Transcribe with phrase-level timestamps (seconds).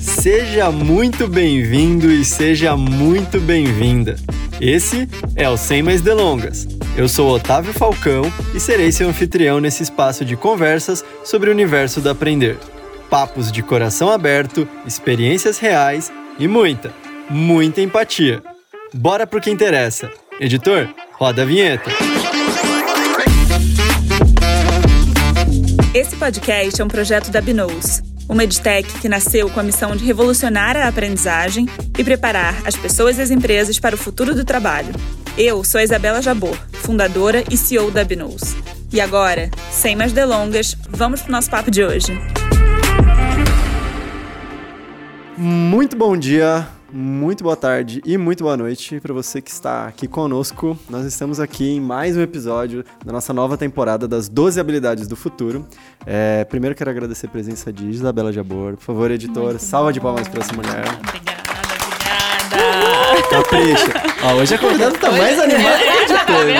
[0.00, 4.16] Seja muito bem-vindo e seja muito bem-vinda.
[4.60, 6.66] Esse é o Sem Mais Delongas.
[6.96, 12.00] Eu sou Otávio Falcão e serei seu anfitrião nesse espaço de conversas sobre o universo
[12.00, 12.58] do aprender.
[13.08, 16.92] Papos de coração aberto, experiências reais e muita,
[17.30, 18.42] muita empatia.
[18.92, 20.10] Bora pro que interessa.
[20.40, 21.90] Editor, roda a vinheta.
[25.94, 30.02] Esse podcast é um projeto da Binous, uma edtech que nasceu com a missão de
[30.02, 34.94] revolucionar a aprendizagem e preparar as pessoas e as empresas para o futuro do trabalho.
[35.36, 38.56] Eu sou a Isabela Jabor, fundadora e CEO da Binous.
[38.90, 42.18] E agora, sem mais delongas, vamos para o nosso papo de hoje.
[45.36, 50.06] Muito bom dia, muito boa tarde e muito boa noite para você que está aqui
[50.06, 50.78] conosco.
[50.90, 55.16] Nós estamos aqui em mais um episódio da nossa nova temporada das 12 habilidades do
[55.16, 55.66] futuro.
[56.04, 58.76] É, primeiro quero agradecer a presença de Isabela Jabor.
[58.76, 59.92] Por favor, editor, muito salva bom.
[59.92, 60.84] de palmas para essa mulher.
[60.98, 61.42] Obrigada,
[61.88, 63.28] obrigada.
[63.30, 64.02] Capricha.
[64.24, 66.52] Ó, hoje a convidada tá mais animada que a gente teve.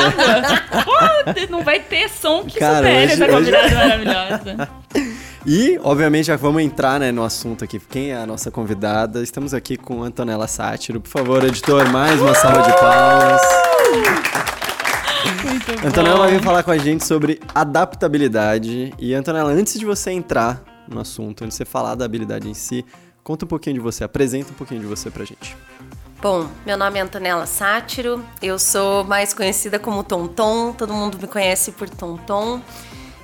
[0.70, 3.74] Tá Pô, não vai ter som que Cara, supere hoje, essa convidada hoje...
[3.74, 4.68] maravilhosa.
[5.44, 7.80] E, obviamente, já vamos entrar né, no assunto aqui.
[7.80, 9.20] Quem é a nossa convidada?
[9.22, 11.00] Estamos aqui com Antonella Sátiro.
[11.00, 13.40] Por favor, editor, mais uma salva de palmas.
[15.44, 18.94] Muito Antonella vai falar com a gente sobre adaptabilidade.
[18.96, 22.54] E, Antonella, antes de você entrar no assunto, antes de você falar da habilidade em
[22.54, 22.84] si,
[23.24, 25.56] conta um pouquinho de você, apresenta um pouquinho de você pra gente.
[26.20, 31.26] Bom, meu nome é Antonella Sátiro, eu sou mais conhecida como Tonton, todo mundo me
[31.26, 32.60] conhece por Tonton.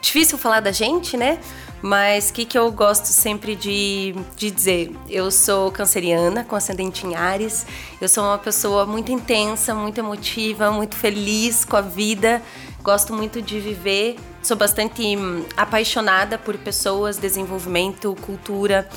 [0.01, 1.39] Difícil falar da gente, né?
[1.81, 4.93] Mas o que, que eu gosto sempre de, de dizer?
[5.09, 7.65] Eu sou canceriana, com ascendente em Ares.
[8.01, 12.43] Eu sou uma pessoa muito intensa, muito emotiva, muito feliz com a vida.
[12.83, 14.17] Gosto muito de viver.
[14.43, 18.89] Sou bastante hum, apaixonada por pessoas, desenvolvimento, cultura.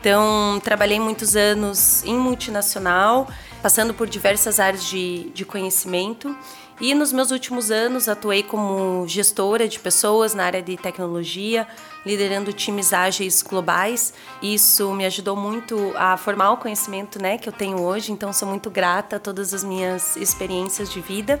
[0.00, 3.26] Então, trabalhei muitos anos em multinacional,
[3.60, 6.36] passando por diversas áreas de, de conhecimento.
[6.80, 11.66] E nos meus últimos anos atuei como gestora de pessoas na área de tecnologia,
[12.06, 14.14] liderando times ágeis globais.
[14.40, 18.46] Isso me ajudou muito a formar o conhecimento né, que eu tenho hoje, então sou
[18.46, 21.40] muito grata a todas as minhas experiências de vida.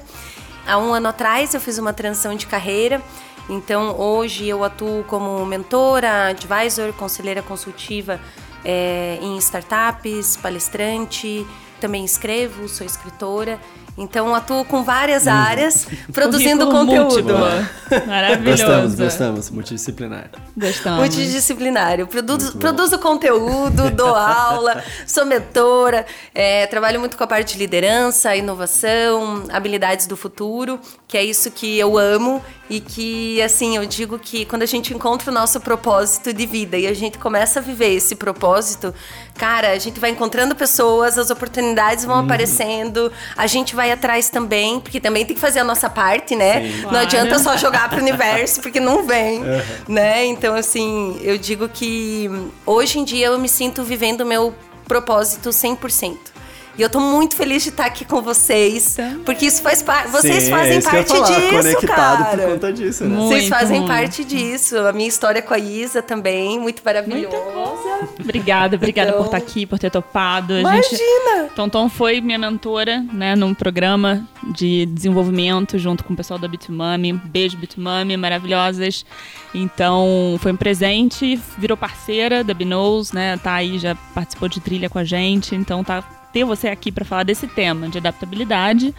[0.66, 3.00] Há um ano atrás eu fiz uma transição de carreira,
[3.48, 8.20] então hoje eu atuo como mentora, advisor, conselheira consultiva
[8.64, 11.46] é, em startups, palestrante,
[11.80, 13.60] também escrevo, sou escritora
[13.98, 15.32] então atuo com várias uhum.
[15.32, 17.34] áreas, produzindo conteúdo.
[18.06, 18.62] Maravilhoso.
[18.62, 19.50] Gostamos, gostamos.
[19.50, 20.30] Multidisciplinar.
[20.56, 21.00] Gostamos.
[21.00, 22.06] Multidisciplinário.
[22.06, 28.34] Produzo, produzo conteúdo, dou aula, sou mentora, é, trabalho muito com a parte de liderança,
[28.36, 30.78] inovação, habilidades do futuro,
[31.08, 34.92] que é isso que eu amo e que, assim, eu digo que quando a gente
[34.92, 38.94] encontra o nosso propósito de vida e a gente começa a viver esse propósito,
[39.36, 42.24] cara, a gente vai encontrando pessoas, as oportunidades vão uhum.
[42.24, 46.60] aparecendo, a gente vai atrás também, porque também tem que fazer a nossa parte, né?
[46.60, 46.82] Sim.
[46.82, 47.06] Não claro.
[47.06, 49.62] adianta só jogar pro universo, porque não vem, uhum.
[49.88, 50.26] né?
[50.26, 52.30] Então, assim, eu digo que
[52.66, 54.54] hoje em dia eu me sinto vivendo o meu
[54.86, 56.37] propósito 100%.
[56.78, 58.94] E eu tô muito feliz de estar aqui com vocês.
[58.94, 59.18] Também.
[59.24, 60.12] Porque isso faz parte.
[60.12, 62.38] Vocês Sim, fazem é parte falar, disso, conectado cara.
[62.38, 63.16] por conta disso, né?
[63.16, 63.90] Muito, vocês fazem muito.
[63.90, 64.78] parte disso.
[64.78, 67.36] A minha história com a Isa também, muito maravilhosa.
[67.36, 70.56] Muito obrigada, obrigada então, por estar aqui, por ter topado.
[70.56, 70.82] Imagina!
[70.86, 74.24] Gente, Tonton foi minha mentora, né, num programa
[74.54, 77.12] de desenvolvimento junto com o pessoal da Bitmami.
[77.12, 79.04] Beijo, Bitmami, maravilhosas.
[79.52, 83.36] Então, foi um presente, virou parceira da Binous, né?
[83.38, 86.04] Tá aí, já participou de trilha com a gente, então tá
[86.38, 88.94] ter você aqui para falar desse tema de adaptabilidade.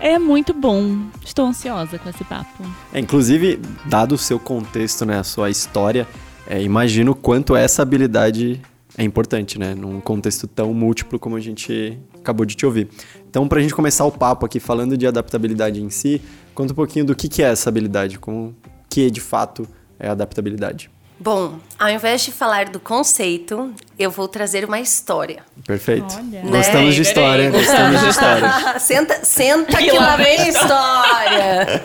[0.00, 0.98] É muito bom.
[1.24, 2.64] Estou ansiosa com esse papo.
[2.92, 6.06] É, inclusive, dado o seu contexto, né, a sua história,
[6.46, 8.60] é, imagino quanto essa habilidade
[8.98, 12.88] é importante, né, num contexto tão múltiplo como a gente acabou de te ouvir.
[13.28, 16.20] Então, para a gente começar o papo aqui falando de adaptabilidade em si,
[16.54, 18.56] conta um pouquinho do que, que é essa habilidade, como
[18.88, 20.90] que de fato é adaptabilidade.
[21.18, 25.42] Bom, ao invés de falar do conceito, eu vou trazer uma história.
[25.66, 26.14] Perfeito.
[26.14, 26.42] Olha.
[26.42, 26.58] Né?
[26.58, 28.78] Gostamos de história, gostamos de história.
[28.78, 31.84] senta senta que lá vem história.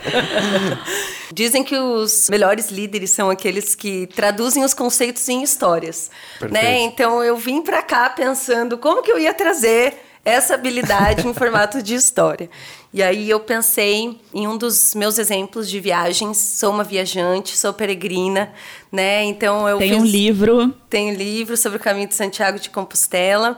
[1.34, 6.12] Dizem que os melhores líderes são aqueles que traduzem os conceitos em histórias,
[6.50, 6.80] né?
[6.82, 11.82] Então eu vim para cá pensando como que eu ia trazer essa habilidade em formato
[11.82, 12.50] de história.
[12.94, 16.38] E aí eu pensei em um dos meus exemplos de viagens.
[16.38, 18.54] Sou uma viajante, sou peregrina,
[18.92, 19.24] né?
[19.24, 23.58] Então eu tem um livro, tem um livro sobre o caminho de Santiago de Compostela.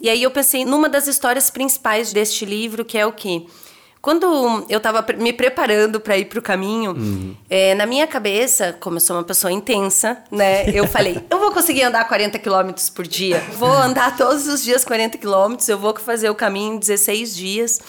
[0.00, 3.46] E aí eu pensei numa das histórias principais deste livro, que é o quê?
[4.02, 7.36] Quando eu estava me preparando para ir para o caminho, uhum.
[7.48, 10.68] é, na minha cabeça, como eu sou uma pessoa intensa, né?
[10.70, 13.40] Eu falei, eu vou conseguir andar 40 quilômetros por dia.
[13.56, 17.80] Vou andar todos os dias 40 quilômetros, eu vou fazer o caminho em 16 dias.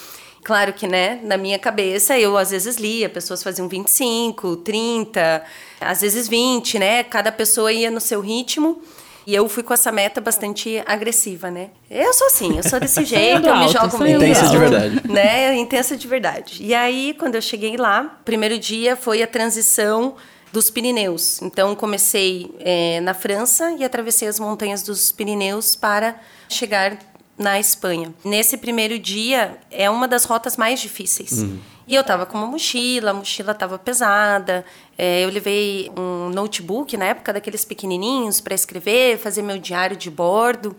[0.43, 5.43] Claro que, né, na minha cabeça, eu às vezes lia, pessoas faziam 25, 30,
[5.81, 7.03] às vezes 20, né?
[7.03, 8.79] Cada pessoa ia no seu ritmo.
[9.25, 11.69] E eu fui com essa meta bastante agressiva, né?
[11.89, 14.23] Eu sou assim, eu sou desse jeito, eu me jogo mesmo.
[14.23, 15.01] Intensa de verdade.
[15.13, 15.55] Né?
[15.55, 16.63] Intensa de verdade.
[16.63, 20.15] E aí, quando eu cheguei lá, primeiro dia foi a transição
[20.51, 21.41] dos Pirineus.
[21.41, 26.15] Então, comecei é, na França e atravessei as montanhas dos Pirineus para
[26.47, 26.97] chegar
[27.37, 28.13] na Espanha.
[28.23, 31.31] Nesse primeiro dia, é uma das rotas mais difíceis.
[31.31, 31.59] Uhum.
[31.87, 34.63] E eu tava com uma mochila, a mochila tava pesada.
[34.97, 40.09] É, eu levei um notebook na época daqueles pequenininhos para escrever, fazer meu diário de
[40.09, 40.75] bordo.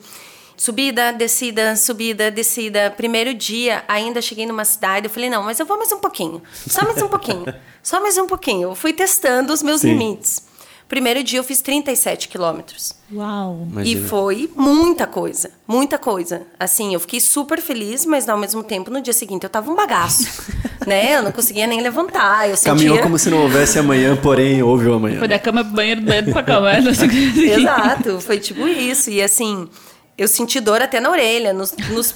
[0.57, 2.91] Subida, descida, subida, descida.
[2.97, 6.41] Primeiro dia, ainda cheguei numa cidade, eu falei, não, mas eu vou mais um pouquinho.
[6.69, 7.45] Só mais um pouquinho.
[7.83, 8.69] Só mais um pouquinho.
[8.71, 9.89] Eu fui testando os meus Sim.
[9.89, 10.45] limites.
[10.89, 12.93] Primeiro dia eu fiz 37 quilômetros.
[13.13, 13.67] Uau!
[13.69, 14.01] Imagina.
[14.05, 16.47] E foi muita coisa, muita coisa.
[16.61, 19.75] Assim, eu fiquei super feliz, mas ao mesmo tempo, no dia seguinte, eu tava um
[19.75, 20.25] bagaço.
[20.87, 21.17] né?
[21.17, 22.49] Eu não conseguia nem levantar.
[22.49, 22.73] Eu sentia...
[22.73, 25.19] Caminhou como se não houvesse amanhã, porém houve o amanhã.
[25.19, 26.73] Foi da cama pro banheiro, do banheiro pra cama.
[26.73, 26.91] Né?
[27.59, 29.11] Exato, foi tipo isso.
[29.11, 29.69] E assim,
[30.17, 32.15] eu senti dor até na orelha, nos, nos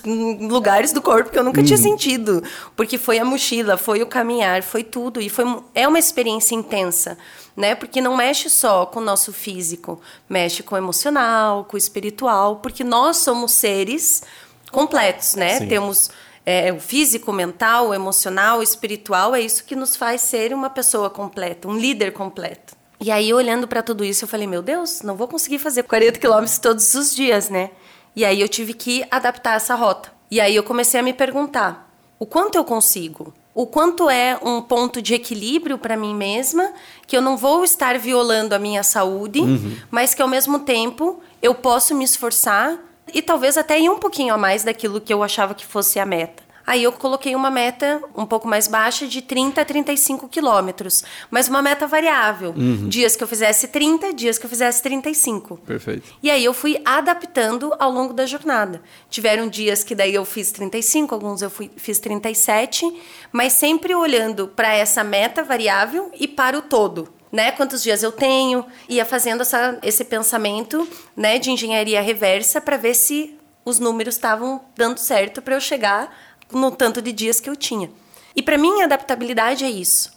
[0.51, 1.67] lugares do corpo que eu nunca uhum.
[1.67, 2.43] tinha sentido.
[2.77, 5.21] Porque foi a mochila, foi o caminhar, foi tudo.
[5.21, 5.45] E foi,
[5.75, 7.19] é uma experiência intensa,
[7.57, 7.75] né?
[7.75, 12.57] Porque não mexe só com o nosso físico, mexe com o emocional, com o espiritual,
[12.57, 14.23] porque nós somos seres
[14.71, 15.59] completos, né?
[15.59, 15.67] Sim.
[15.67, 16.11] Temos
[16.51, 20.55] é, o físico, o mental, o emocional, o espiritual, é isso que nos faz ser
[20.55, 22.75] uma pessoa completa, um líder completo.
[22.99, 26.19] E aí, olhando para tudo isso, eu falei: meu Deus, não vou conseguir fazer 40
[26.19, 27.71] quilômetros todos os dias, né?
[28.17, 30.11] E aí eu tive que adaptar essa rota.
[30.31, 33.35] E aí eu comecei a me perguntar: o quanto eu consigo?
[33.55, 36.73] O quanto é um ponto de equilíbrio para mim mesma,
[37.07, 39.77] que eu não vou estar violando a minha saúde, uhum.
[39.91, 44.35] mas que ao mesmo tempo eu posso me esforçar e talvez até ir um pouquinho
[44.35, 46.49] a mais daquilo que eu achava que fosse a meta.
[46.69, 51.49] Aí eu coloquei uma meta um pouco mais baixa de 30 a 35 quilômetros, mas
[51.49, 52.51] uma meta variável.
[52.55, 52.91] Uhum.
[52.91, 55.57] Dias que eu fizesse 30, dias que eu fizesse 35.
[55.67, 56.13] Perfeito.
[56.23, 58.83] E aí eu fui adaptando ao longo da jornada.
[59.09, 62.85] Tiveram dias que daí eu fiz 35, alguns eu fui, fiz 37,
[63.33, 67.53] mas sempre olhando para essa meta variável e para o todo né?
[67.53, 68.65] Quantos dias eu tenho?
[68.89, 74.63] Ia fazendo essa, esse pensamento, né, de engenharia reversa para ver se os números estavam
[74.77, 76.17] dando certo para eu chegar
[76.51, 77.91] no tanto de dias que eu tinha.
[78.35, 80.17] E para mim, a adaptabilidade é isso.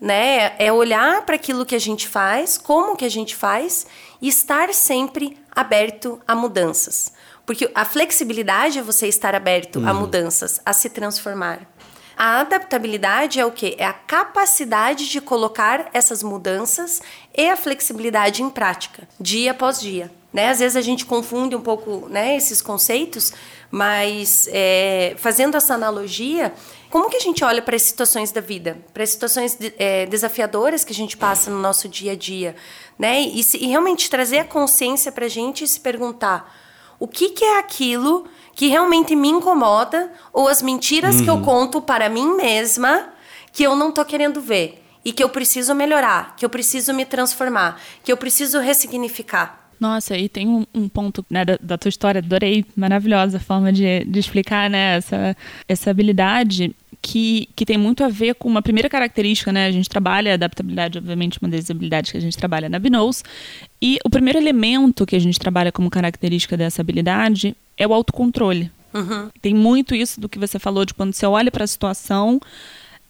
[0.00, 0.54] Né?
[0.58, 3.86] É olhar para aquilo que a gente faz, como que a gente faz
[4.20, 7.12] e estar sempre aberto a mudanças.
[7.44, 10.00] Porque a flexibilidade é você estar aberto a uhum.
[10.00, 11.66] mudanças, a se transformar.
[12.18, 13.76] A adaptabilidade é o quê?
[13.78, 17.00] É a capacidade de colocar essas mudanças
[17.32, 20.10] e a flexibilidade em prática, dia após dia.
[20.32, 20.48] Né?
[20.48, 23.32] Às vezes a gente confunde um pouco né, esses conceitos,
[23.70, 26.52] mas é, fazendo essa analogia,
[26.90, 30.04] como que a gente olha para as situações da vida, para as situações de, é,
[30.06, 32.56] desafiadoras que a gente passa no nosso dia a dia,
[32.98, 33.20] né?
[33.20, 36.52] E, se, e realmente trazer a consciência para a gente e se perguntar
[36.98, 38.26] o que, que é aquilo
[38.58, 41.22] que realmente me incomoda ou as mentiras uhum.
[41.22, 41.44] que eu uhum.
[41.44, 43.10] conto para mim mesma
[43.52, 47.04] que eu não estou querendo ver e que eu preciso melhorar, que eu preciso me
[47.04, 49.67] transformar, que eu preciso ressignificar.
[49.80, 53.72] Nossa, e tem um, um ponto né, da, da, tua história, adorei, maravilhosa a forma
[53.72, 55.36] de, de explicar né, essa,
[55.68, 59.66] essa habilidade que, que tem muito a ver com uma primeira característica, né?
[59.66, 63.22] A gente trabalha a adaptabilidade, obviamente, uma das habilidades que a gente trabalha na Binous.
[63.80, 68.70] E o primeiro elemento que a gente trabalha como característica dessa habilidade é o autocontrole.
[68.92, 69.30] Uhum.
[69.40, 72.40] Tem muito isso do que você falou, de quando você olha para a situação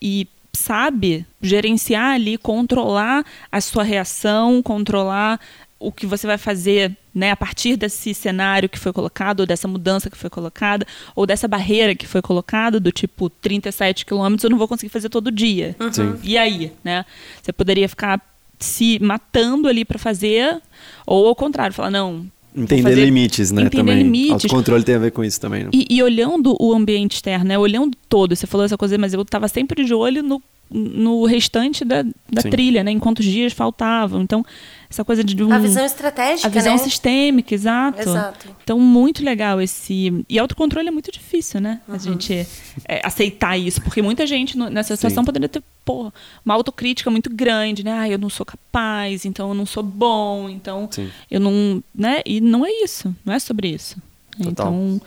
[0.03, 5.41] e sabe gerenciar ali, controlar a sua reação, controlar
[5.81, 9.69] o que você vai fazer né, a partir desse cenário que foi colocado, ou dessa
[9.69, 14.51] mudança que foi colocada, ou dessa barreira que foi colocada, do tipo 37 quilômetros, eu
[14.51, 15.77] não vou conseguir fazer todo dia.
[15.79, 16.19] Uhum.
[16.23, 17.05] E aí, né?
[17.43, 18.21] Você poderia ficar
[18.59, 20.61] se matando ali para fazer,
[21.07, 22.27] ou ao contrário, falar, não.
[22.57, 23.63] Entender fazer, limites, né?
[23.63, 24.03] Entender também.
[24.03, 24.51] limites.
[24.51, 25.65] controle tem a ver com isso também.
[25.65, 25.71] Né?
[25.73, 27.59] E, e, olhando o ambiente externo, né?
[27.59, 31.85] Olhando todo, você falou essa coisa, mas eu estava sempre de olho no no restante
[31.85, 32.91] da, da trilha, né?
[32.91, 34.21] Enquanto os dias faltavam.
[34.21, 34.45] Então,
[34.91, 36.79] essa coisa de um, a visão estratégica, a visão né?
[36.79, 38.01] sistêmica, exato.
[38.01, 38.49] exato.
[38.63, 41.81] Então, muito legal esse e autocontrole é muito difícil, né?
[41.89, 41.95] Uhum.
[41.95, 42.47] A gente
[42.87, 45.27] é, aceitar isso, porque muita gente nessa situação Sim.
[45.27, 46.13] poderia ter porra,
[46.45, 47.93] uma autocrítica muito grande, né?
[47.93, 51.11] Ah, eu não sou capaz, então eu não sou bom, então Sim.
[51.31, 52.21] eu não, né?
[52.27, 53.97] E não é isso, não é sobre isso.
[54.43, 54.51] Total.
[54.51, 55.01] Então,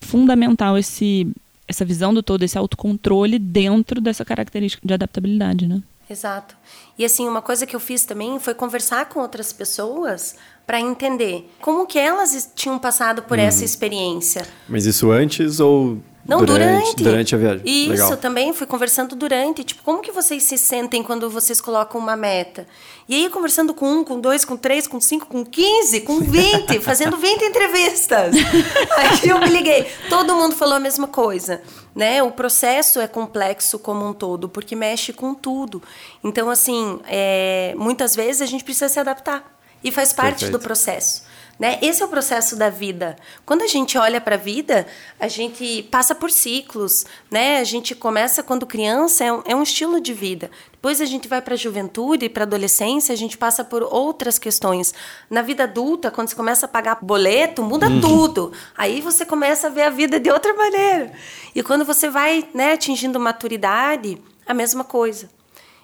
[0.00, 1.26] fundamental esse
[1.68, 5.82] essa visão do todo, esse autocontrole dentro dessa característica de adaptabilidade, né?
[6.10, 6.56] Exato.
[6.98, 11.50] E assim, uma coisa que eu fiz também foi conversar com outras pessoas para entender
[11.60, 14.46] como que elas tinham passado por essa experiência.
[14.68, 15.98] Mas isso antes ou
[16.28, 17.02] Não, durante.
[17.02, 17.62] Durante a viagem.
[17.64, 18.16] Isso, Legal.
[18.18, 19.64] também fui conversando durante.
[19.64, 22.68] Tipo, como que vocês se sentem quando vocês colocam uma meta?
[23.08, 26.80] E aí, conversando com um, com dois, com três, com cinco, com quinze, com vinte,
[26.84, 28.36] fazendo 20 entrevistas.
[28.98, 29.86] aí eu me liguei.
[30.10, 31.62] Todo mundo falou a mesma coisa.
[31.94, 32.22] Né?
[32.22, 35.82] O processo é complexo como um todo, porque mexe com tudo.
[36.22, 39.56] Então, assim, é, muitas vezes a gente precisa se adaptar.
[39.82, 40.58] E faz parte Perfeito.
[40.58, 41.22] do processo.
[41.58, 41.78] Né?
[41.82, 43.16] Esse é o processo da vida.
[43.44, 44.86] Quando a gente olha para a vida,
[45.18, 47.04] a gente passa por ciclos.
[47.30, 47.58] Né?
[47.58, 50.50] A gente começa quando criança, é um, é um estilo de vida.
[50.70, 54.38] Depois a gente vai para a juventude, para a adolescência, a gente passa por outras
[54.38, 54.94] questões.
[55.28, 58.52] Na vida adulta, quando você começa a pagar boleto, muda tudo.
[58.76, 61.12] Aí você começa a ver a vida de outra maneira.
[61.54, 65.28] E quando você vai né, atingindo maturidade, a mesma coisa.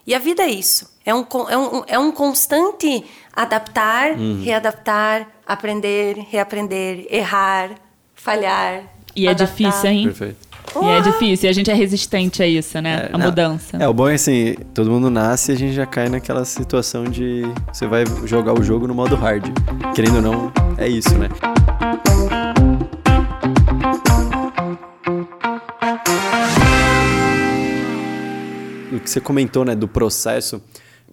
[0.06, 0.94] E a vida é isso.
[1.04, 7.70] É um, é um, é um constante adaptar, readaptar, aprender, reaprender, errar,
[8.14, 8.84] falhar.
[9.14, 9.54] E é adaptar.
[9.54, 10.04] difícil, hein?
[10.04, 10.54] Perfeito.
[10.82, 13.08] E é difícil, e a gente é resistente a isso, né?
[13.12, 13.76] a não, mudança.
[13.76, 17.04] É, o bom é assim, todo mundo nasce e a gente já cai naquela situação
[17.04, 19.44] de você vai jogar o jogo no modo hard.
[19.94, 21.28] Querendo ou não, é isso, né?
[28.92, 30.60] O que você comentou, né, do processo,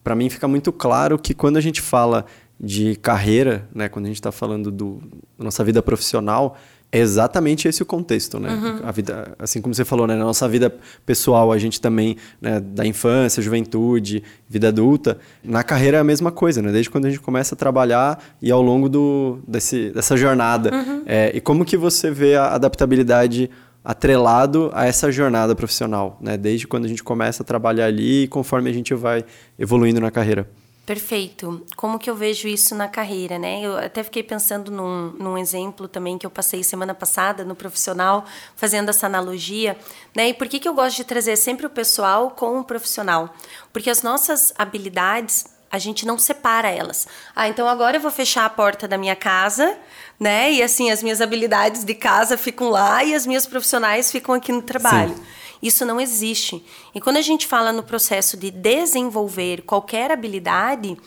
[0.03, 2.25] para mim fica muito claro que quando a gente fala
[2.63, 5.01] de carreira, né, quando a gente está falando do,
[5.37, 6.55] da nossa vida profissional,
[6.91, 8.49] é exatamente esse o contexto, né?
[8.83, 10.75] A vida, assim como você falou, né, na nossa vida
[11.05, 16.31] pessoal, a gente também, né, da infância, juventude, vida adulta, na carreira é a mesma
[16.31, 16.69] coisa, né?
[16.69, 20.69] Desde quando a gente começa a trabalhar e ao longo do, desse, dessa jornada.
[21.05, 23.49] É, e como que você vê a adaptabilidade
[23.83, 26.37] atrelado a essa jornada profissional, né?
[26.37, 29.23] Desde quando a gente começa a trabalhar ali e conforme a gente vai
[29.57, 30.47] evoluindo na carreira.
[30.85, 31.65] Perfeito.
[31.75, 33.61] Como que eu vejo isso na carreira, né?
[33.61, 38.25] Eu até fiquei pensando num, num exemplo também que eu passei semana passada no profissional,
[38.55, 39.77] fazendo essa analogia,
[40.15, 40.29] né?
[40.29, 43.33] E por que, que eu gosto de trazer sempre o pessoal com o profissional?
[43.71, 47.07] Porque as nossas habilidades, a gente não separa elas.
[47.35, 49.77] Ah, então agora eu vou fechar a porta da minha casa,
[50.19, 50.51] né?
[50.51, 54.51] E assim, as minhas habilidades de casa ficam lá e as minhas profissionais ficam aqui
[54.51, 55.15] no trabalho.
[55.61, 56.63] Isso não existe.
[56.93, 60.97] E quando a gente fala no processo de desenvolver qualquer habilidade,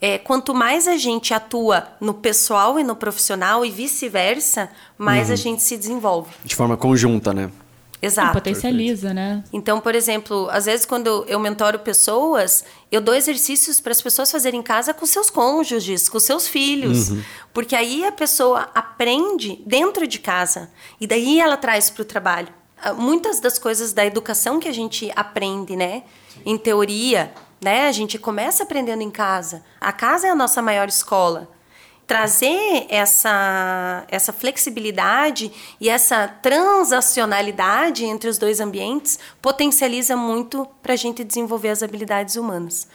[0.00, 5.36] é, quanto mais a gente atua no pessoal e no profissional e vice-versa, mais a
[5.36, 6.30] gente se desenvolve.
[6.44, 7.50] De forma conjunta, né?
[8.00, 8.34] E Exato.
[8.34, 9.42] potencializa, né?
[9.50, 14.30] Então, por exemplo, às vezes quando eu mentoro pessoas, eu dou exercícios para as pessoas
[14.30, 17.12] fazerem em casa com seus cônjuges, com seus filhos.
[17.54, 20.70] Porque aí a pessoa aprende dentro de casa
[21.00, 22.48] e daí ela traz para o trabalho.
[22.82, 26.02] Ah, Muitas das coisas da educação que a gente aprende, né,
[26.44, 29.64] em teoria, né, a gente começa aprendendo em casa.
[29.80, 31.48] A casa é a nossa maior escola
[32.06, 40.96] trazer essa, essa flexibilidade e essa transacionalidade entre os dois ambientes potencializa muito para a
[40.96, 42.86] gente desenvolver as habilidades humanas.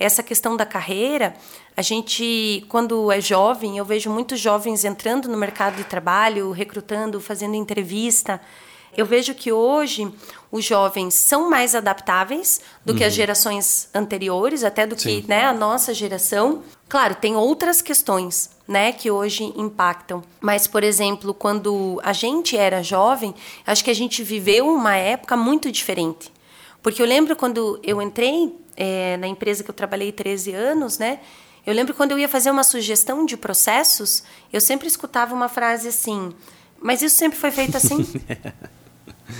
[0.00, 1.36] Essa questão da carreira,
[1.76, 7.20] a gente, quando é jovem, eu vejo muitos jovens entrando no mercado de trabalho, recrutando,
[7.20, 8.40] fazendo entrevista.
[8.96, 10.10] Eu vejo que hoje
[10.50, 15.52] os jovens são mais adaptáveis do que as gerações anteriores, até do que né, a
[15.52, 16.62] nossa geração.
[16.88, 20.22] Claro, tem outras questões né, que hoje impactam.
[20.40, 23.34] Mas, por exemplo, quando a gente era jovem,
[23.66, 26.32] acho que a gente viveu uma época muito diferente.
[26.82, 31.18] Porque eu lembro quando eu entrei eh, na empresa que eu trabalhei 13 anos, né?
[31.66, 34.22] Eu lembro quando eu ia fazer uma sugestão de processos,
[34.52, 36.32] eu sempre escutava uma frase assim:
[36.78, 38.06] Mas isso sempre foi feito assim?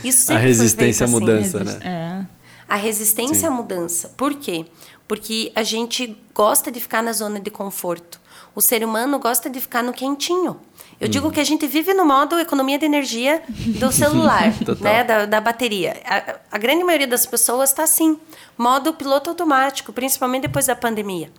[0.02, 1.12] Isso A resistência à assim.
[1.14, 1.78] mudança, né?
[1.82, 2.26] É.
[2.68, 4.08] A resistência à mudança.
[4.16, 4.64] Por quê?
[5.06, 8.20] Porque a gente gosta de ficar na zona de conforto.
[8.54, 10.58] O ser humano gosta de ficar no quentinho.
[11.00, 15.26] Eu digo que a gente vive no modo economia de energia do celular, né, da,
[15.26, 16.00] da bateria.
[16.04, 18.18] A, a grande maioria das pessoas está assim,
[18.56, 21.30] modo piloto automático, principalmente depois da pandemia.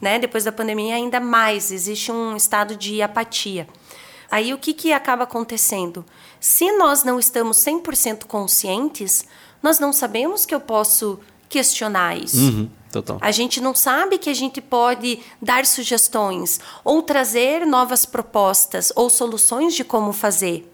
[0.00, 0.18] Né?
[0.18, 3.68] Depois da pandemia, ainda mais, existe um estado de apatia.
[4.30, 6.04] Aí o que, que acaba acontecendo?
[6.40, 9.24] Se nós não estamos 100% conscientes,
[9.62, 11.18] nós não sabemos que eu posso
[11.48, 12.38] questionar isso.
[12.38, 13.18] Uhum, total.
[13.20, 19.08] A gente não sabe que a gente pode dar sugestões ou trazer novas propostas ou
[19.08, 20.70] soluções de como fazer.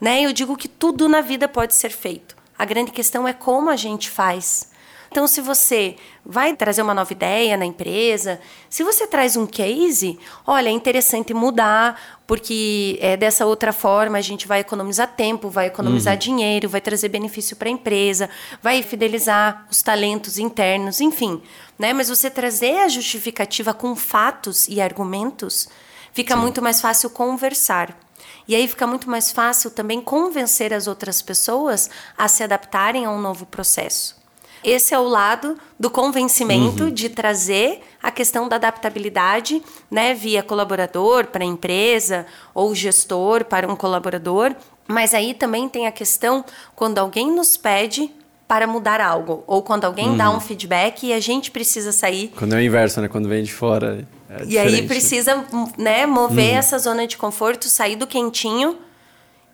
[0.00, 0.22] Né?
[0.22, 2.36] Eu digo que tudo na vida pode ser feito.
[2.58, 4.70] A grande questão é como a gente faz.
[5.10, 10.16] Então, se você vai trazer uma nova ideia na empresa, se você traz um case,
[10.46, 15.66] olha, é interessante mudar, porque é, dessa outra forma a gente vai economizar tempo, vai
[15.66, 16.18] economizar uhum.
[16.20, 18.30] dinheiro, vai trazer benefício para a empresa,
[18.62, 21.42] vai fidelizar os talentos internos, enfim.
[21.76, 21.92] Né?
[21.92, 25.68] Mas você trazer a justificativa com fatos e argumentos,
[26.12, 26.40] fica Sim.
[26.40, 27.98] muito mais fácil conversar.
[28.46, 33.10] E aí fica muito mais fácil também convencer as outras pessoas a se adaptarem a
[33.10, 34.19] um novo processo.
[34.62, 36.90] Esse é o lado do convencimento uhum.
[36.90, 43.70] de trazer a questão da adaptabilidade, né, via colaborador para a empresa ou gestor para
[43.70, 44.54] um colaborador.
[44.86, 48.10] Mas aí também tem a questão quando alguém nos pede
[48.48, 50.16] para mudar algo, ou quando alguém uhum.
[50.16, 52.32] dá um feedback e a gente precisa sair.
[52.36, 53.06] Quando é o inverso, né?
[53.06, 54.04] Quando vem de fora.
[54.28, 55.44] É e aí precisa
[55.78, 56.58] né, mover uhum.
[56.58, 58.76] essa zona de conforto, sair do quentinho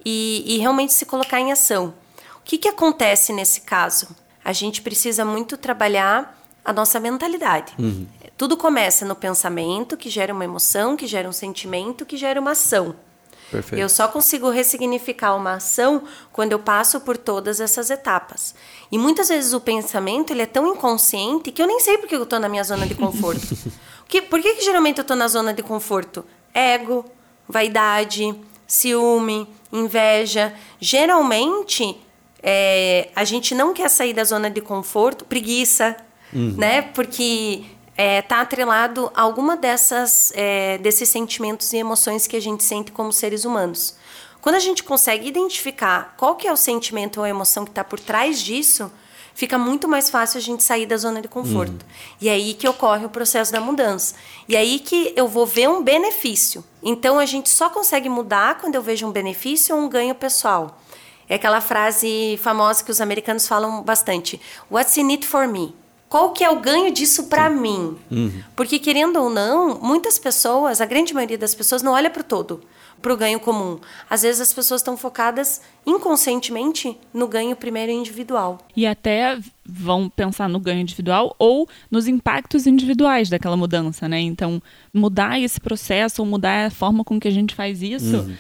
[0.03, 1.93] e, e realmente se colocar em ação.
[2.37, 4.09] O que, que acontece nesse caso?
[4.47, 7.75] A gente precisa muito trabalhar a nossa mentalidade.
[7.77, 8.07] Uhum.
[8.39, 12.53] Tudo começa no pensamento, que gera uma emoção, que gera um sentimento, que gera uma
[12.53, 12.95] ação.
[13.51, 13.83] Perfeito.
[13.83, 18.55] Eu só consigo ressignificar uma ação quando eu passo por todas essas etapas.
[18.93, 22.23] E muitas vezes o pensamento ele é tão inconsciente que eu nem sei porque eu
[22.23, 23.49] estou na minha zona de conforto.
[24.07, 26.25] que, por que, que geralmente eu estou na zona de conforto?
[26.55, 27.05] Ego,
[27.49, 28.33] vaidade,
[28.65, 30.55] ciúme, inveja.
[30.79, 32.01] Geralmente
[32.49, 35.97] é, a gente não quer sair da zona de conforto, preguiça,
[36.33, 36.55] uhum.
[36.57, 36.81] né?
[36.81, 42.41] Porque está é, tá atrelado a alguma dessas é, desses sentimentos e emoções que a
[42.41, 43.97] gente sente como seres humanos.
[44.41, 47.83] Quando a gente consegue identificar qual que é o sentimento ou a emoção que está
[47.83, 48.93] por trás disso,
[49.35, 51.73] fica muito mais fácil a gente sair da zona de conforto.
[51.73, 52.17] Uhum.
[52.21, 54.15] E é aí que ocorre o processo da mudança.
[54.49, 56.63] E é aí que eu vou ver um benefício.
[56.81, 60.81] Então a gente só consegue mudar quando eu vejo um benefício ou um ganho pessoal.
[61.29, 64.41] É aquela frase famosa que os americanos falam bastante:
[64.71, 65.75] What's in it for me?
[66.09, 67.97] Qual que é o ganho disso para mim?
[68.11, 68.43] Uhum.
[68.55, 72.25] Porque querendo ou não, muitas pessoas, a grande maioria das pessoas não olha para o
[72.25, 72.63] todo,
[73.03, 73.81] para o ganho comum.
[74.09, 78.59] Às vezes as pessoas estão focadas inconscientemente no ganho primeiro individual.
[78.77, 84.21] E até vão pensar no ganho individual ou nos impactos individuais daquela mudança, né?
[84.21, 84.63] Então,
[84.95, 88.37] mudar esse processo ou mudar a forma com que a gente faz isso uhum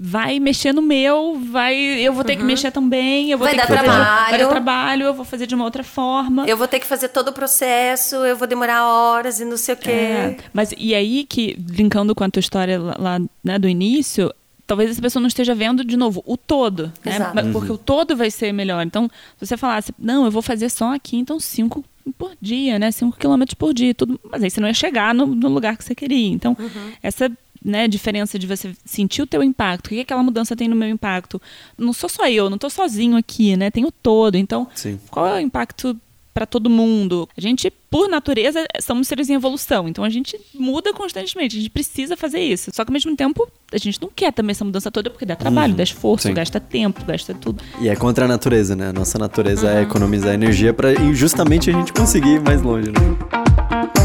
[0.00, 2.38] vai mexer no meu, vai, eu vou ter uhum.
[2.38, 4.30] que mexer também, eu vou vai ter dar que fazer, trabalho.
[4.30, 6.46] vai dar trabalho, eu vou fazer de uma outra forma.
[6.46, 9.74] Eu vou ter que fazer todo o processo, eu vou demorar horas e não sei
[9.74, 9.90] o quê.
[9.90, 14.32] É, mas e aí que linkando com a tua história lá, né, do início,
[14.68, 17.18] talvez essa pessoa não esteja vendo de novo o todo, né?
[17.50, 17.74] Porque uhum.
[17.74, 18.86] o todo vai ser melhor.
[18.86, 21.84] Então, se você falasse, não, eu vou fazer só aqui, então cinco
[22.16, 22.90] por dia, né?
[22.90, 24.20] Cinco quilômetros por dia, tudo.
[24.30, 26.28] Mas aí você não ia chegar no, no lugar que você queria.
[26.28, 26.92] Então, uhum.
[27.02, 27.30] essa
[27.64, 30.88] né, diferença de você sentir o teu impacto, o que aquela mudança tem no meu
[30.88, 31.40] impacto.
[31.76, 33.70] Não sou só eu, não estou sozinho aqui, né?
[33.70, 34.36] Tem o todo.
[34.36, 34.98] Então, Sim.
[35.10, 35.96] qual é o impacto
[36.38, 37.28] para todo mundo?
[37.36, 39.88] A gente, por natureza, somos seres em evolução.
[39.88, 41.56] Então a gente muda constantemente.
[41.56, 42.70] A gente precisa fazer isso.
[42.72, 45.34] Só que ao mesmo tempo, a gente não quer também essa mudança toda porque dá
[45.34, 45.76] trabalho, uhum.
[45.76, 46.34] dá esforço, Sim.
[46.34, 47.62] gasta tempo, gasta tudo.
[47.80, 48.90] E é contra a natureza, né?
[48.90, 49.78] A nossa natureza é uhum.
[49.78, 53.97] é economizar energia para justamente a gente conseguir ir mais longe, né?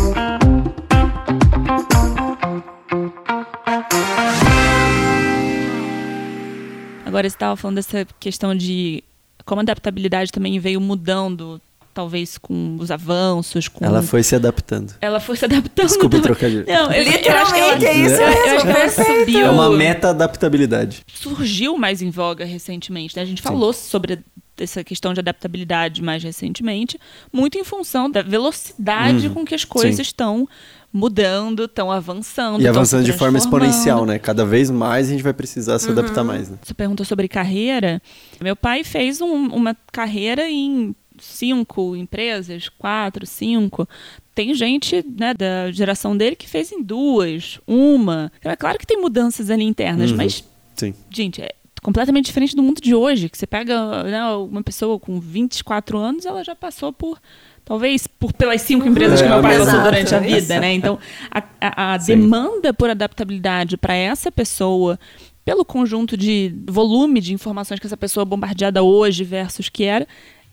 [7.14, 9.04] Agora você estava falando dessa questão de
[9.46, 11.62] como a adaptabilidade também veio mudando,
[11.94, 13.68] talvez com os avanços.
[13.68, 13.86] Com...
[13.86, 14.96] Ela foi se adaptando.
[15.00, 15.86] Ela foi se adaptando.
[15.86, 16.66] Desculpa trocadilho.
[16.68, 19.06] Não, eu, Literalmente, é isso mesmo.
[19.06, 19.46] subiu.
[19.46, 21.04] É uma meta-adaptabilidade.
[21.14, 23.16] Surgiu mais em voga recentemente.
[23.16, 23.22] Né?
[23.22, 23.90] A gente falou Sim.
[23.92, 24.20] sobre
[24.58, 27.00] essa questão de adaptabilidade mais recentemente,
[27.32, 29.36] muito em função da velocidade uhum.
[29.36, 30.02] com que as coisas Sim.
[30.02, 30.50] estão
[30.94, 32.62] mudando, estão avançando.
[32.62, 34.20] E avançando de forma exponencial, né?
[34.20, 35.94] Cada vez mais a gente vai precisar se uhum.
[35.94, 36.50] adaptar mais.
[36.50, 36.58] Né?
[36.62, 38.00] Você perguntou sobre carreira.
[38.40, 43.90] Meu pai fez um, uma carreira em cinco empresas, quatro, cinco.
[44.36, 48.32] Tem gente né, da geração dele que fez em duas, uma.
[48.44, 50.18] É claro que tem mudanças ali internas, uhum.
[50.18, 50.44] mas,
[50.76, 50.94] Sim.
[51.10, 53.30] gente, é completamente diferente do mundo de hoje.
[53.30, 57.20] Que você pega né, uma pessoa com 24 anos, ela já passou por
[57.66, 60.74] talvez por pelas cinco empresas que meu pai passou durante a vida, né?
[60.74, 61.00] Então,
[61.32, 65.00] a, a, a demanda por adaptabilidade para essa pessoa,
[65.46, 70.08] pelo conjunto de volume de informações que essa pessoa é bombardeada hoje versus que era,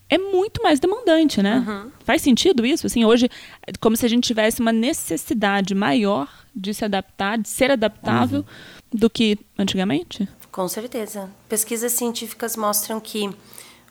[0.08, 1.64] é muito mais demandante, né?
[1.66, 1.90] Uhum.
[2.04, 2.86] Faz sentido isso?
[2.86, 3.30] Assim, hoje,
[3.80, 8.98] como se a gente tivesse uma necessidade maior de se adaptar, de ser adaptável, uhum.
[8.98, 10.28] do que antigamente?
[10.50, 11.30] Com certeza.
[11.48, 13.30] Pesquisas científicas mostram que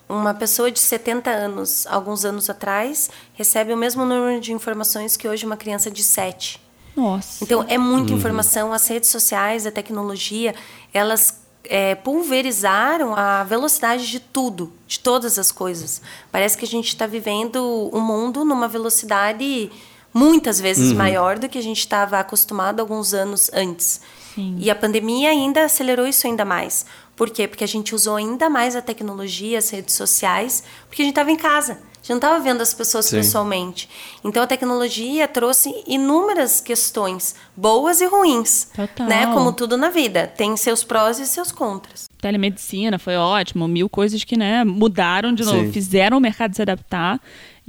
[0.10, 5.28] uma pessoa de 70 anos, alguns anos atrás, recebe o mesmo número de informações que
[5.28, 6.60] hoje uma criança de 7.
[6.98, 7.44] Nossa.
[7.44, 8.18] Então, é muita uhum.
[8.18, 8.74] informação.
[8.74, 10.56] As redes sociais, a tecnologia,
[10.92, 16.02] elas é, pulverizaram a velocidade de tudo, de todas as coisas.
[16.32, 19.72] Parece que a gente está vivendo um mundo numa velocidade
[20.12, 20.98] muitas vezes uhum.
[20.98, 24.02] maior do que a gente estava acostumado alguns anos antes.
[24.34, 24.56] Sim.
[24.60, 26.86] E a pandemia ainda acelerou isso ainda mais.
[27.20, 27.50] Por quê?
[27.50, 31.30] Porque a gente usou ainda mais a tecnologia, as redes sociais, porque a gente estava
[31.30, 31.74] em casa.
[31.74, 33.18] A gente não estava vendo as pessoas Sim.
[33.18, 33.90] pessoalmente.
[34.24, 38.72] Então a tecnologia trouxe inúmeras questões, boas e ruins.
[38.74, 39.06] Total.
[39.06, 39.26] Né?
[39.34, 40.28] Como tudo na vida.
[40.28, 42.08] Tem seus prós e seus contras.
[42.22, 45.74] Telemedicina foi ótimo, mil coisas que né, mudaram de novo, Sim.
[45.74, 47.20] fizeram o mercado se adaptar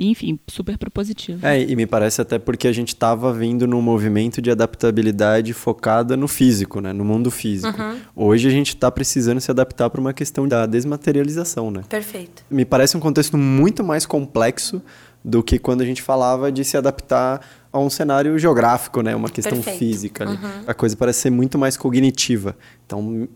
[0.08, 1.44] enfim, super propositivo.
[1.46, 6.16] É, e me parece até porque a gente estava vindo num movimento de adaptabilidade focada
[6.16, 6.92] no físico, né?
[6.92, 7.80] No mundo físico.
[7.80, 7.98] Uhum.
[8.16, 11.82] Hoje a gente está precisando se adaptar para uma questão da desmaterialização, né?
[11.88, 12.44] Perfeito.
[12.50, 14.82] Me parece um contexto muito mais complexo
[15.24, 17.40] do que quando a gente falava de se adaptar
[17.72, 19.14] a um cenário geográfico, né?
[19.14, 19.78] Uma questão Perfeito.
[19.78, 20.28] física.
[20.28, 20.64] Uhum.
[20.66, 22.56] A coisa parece ser muito mais cognitiva.
[22.86, 23.28] Então,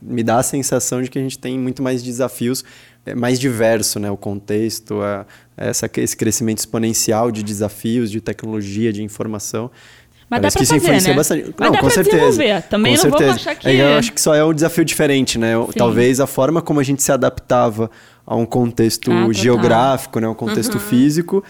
[0.00, 2.64] me dá a sensação de que a gente tem muito mais desafios,
[3.16, 4.10] mais diverso, né?
[4.10, 9.70] O contexto, a, essa, esse crescimento exponencial de desafios, de tecnologia, de informação.
[10.30, 11.16] Mas Parece dá pra que isso fazer, influencia né?
[11.16, 11.54] bastante.
[11.56, 12.62] Mas não, dá com certeza.
[12.68, 13.30] Também com não certeza.
[13.30, 13.68] vamos achar que...
[13.68, 15.54] É, eu acho que só é um desafio diferente, né?
[15.54, 15.72] Sim.
[15.76, 17.90] Talvez a forma como a gente se adaptava
[18.26, 20.28] a um contexto ah, geográfico, né?
[20.28, 20.80] Um contexto uhum.
[20.80, 21.42] físico,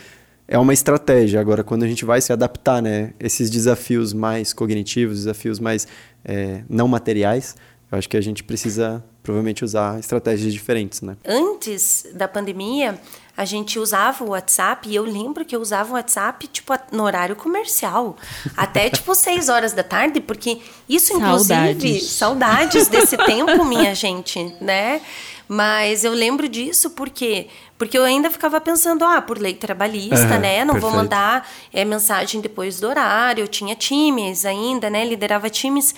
[0.46, 1.40] é uma estratégia.
[1.40, 3.12] Agora, quando a gente vai se adaptar, né?
[3.18, 5.88] Esses desafios mais cognitivos, desafios mais
[6.24, 7.56] é, não materiais,
[7.90, 11.14] eu acho que a gente precisa provavelmente usar estratégias diferentes, né?
[11.22, 12.98] Antes da pandemia,
[13.36, 17.02] a gente usava o WhatsApp e eu lembro que eu usava o WhatsApp tipo no
[17.02, 18.16] horário comercial,
[18.56, 24.54] até tipo seis horas da tarde, porque isso inclusive saudades, saudades desse tempo, minha gente,
[24.62, 25.02] né?
[25.46, 30.40] Mas eu lembro disso porque porque eu ainda ficava pensando, ah, por lei trabalhista, uhum,
[30.40, 30.64] né?
[30.64, 30.80] Não perfeito.
[30.80, 33.44] vou mandar é, mensagem depois do horário.
[33.44, 35.04] Eu tinha times ainda, né?
[35.04, 35.94] Liderava times.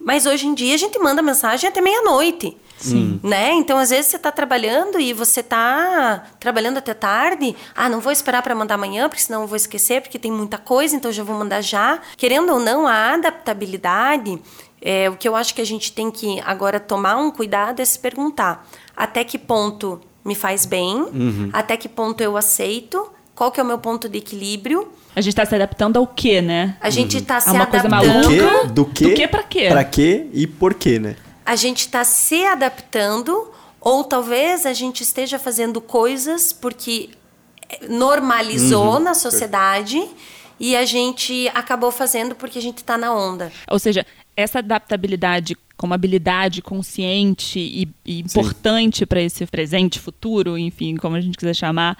[0.00, 2.56] Mas hoje em dia a gente manda mensagem até meia-noite.
[2.78, 3.20] Sim.
[3.22, 3.52] Né?
[3.52, 7.54] Então, às vezes, você está trabalhando e você está trabalhando até tarde.
[7.74, 10.58] Ah, não vou esperar para mandar amanhã, porque senão eu vou esquecer, porque tem muita
[10.58, 12.00] coisa, então já vou mandar já.
[12.16, 14.38] Querendo ou não, a adaptabilidade,
[14.80, 17.84] é, o que eu acho que a gente tem que agora tomar um cuidado é
[17.84, 21.50] se perguntar até que ponto me faz bem, uhum.
[21.52, 24.88] até que ponto eu aceito, qual que é o meu ponto de equilíbrio.
[25.14, 26.76] A gente está se adaptando ao quê, né?
[26.80, 27.40] A gente está uhum.
[27.40, 27.90] se é uma adaptando...
[27.90, 28.68] Coisa maluca.
[28.68, 29.04] Do quê?
[29.04, 29.68] Do quê para quê?
[29.68, 31.16] Para quê e por quê, né?
[31.44, 33.50] A gente está se adaptando
[33.80, 37.10] ou talvez a gente esteja fazendo coisas porque
[37.88, 39.00] normalizou uhum.
[39.00, 40.02] na sociedade
[40.60, 43.50] e a gente acabou fazendo porque a gente está na onda.
[43.68, 50.94] Ou seja, essa adaptabilidade como habilidade consciente e, e importante para esse presente, futuro, enfim,
[50.94, 51.98] como a gente quiser chamar,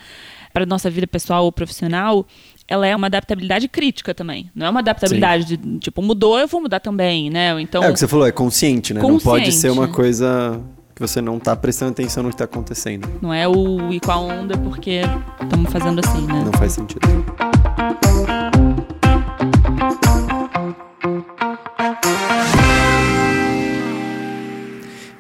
[0.52, 2.24] para nossa vida pessoal ou profissional,
[2.72, 4.50] ela é uma adaptabilidade crítica também.
[4.54, 5.56] Não é uma adaptabilidade Sim.
[5.56, 7.61] de, tipo, mudou, eu vou mudar também, né?
[7.61, 9.00] Então, é o que você falou, é consciente, né?
[9.00, 9.24] Consciente.
[9.24, 10.58] Não pode ser uma coisa
[10.94, 13.06] que você não está prestando atenção no que está acontecendo.
[13.20, 15.02] Não é o ir com a onda porque
[15.42, 16.42] estamos fazendo assim, né?
[16.46, 17.06] Não faz sentido.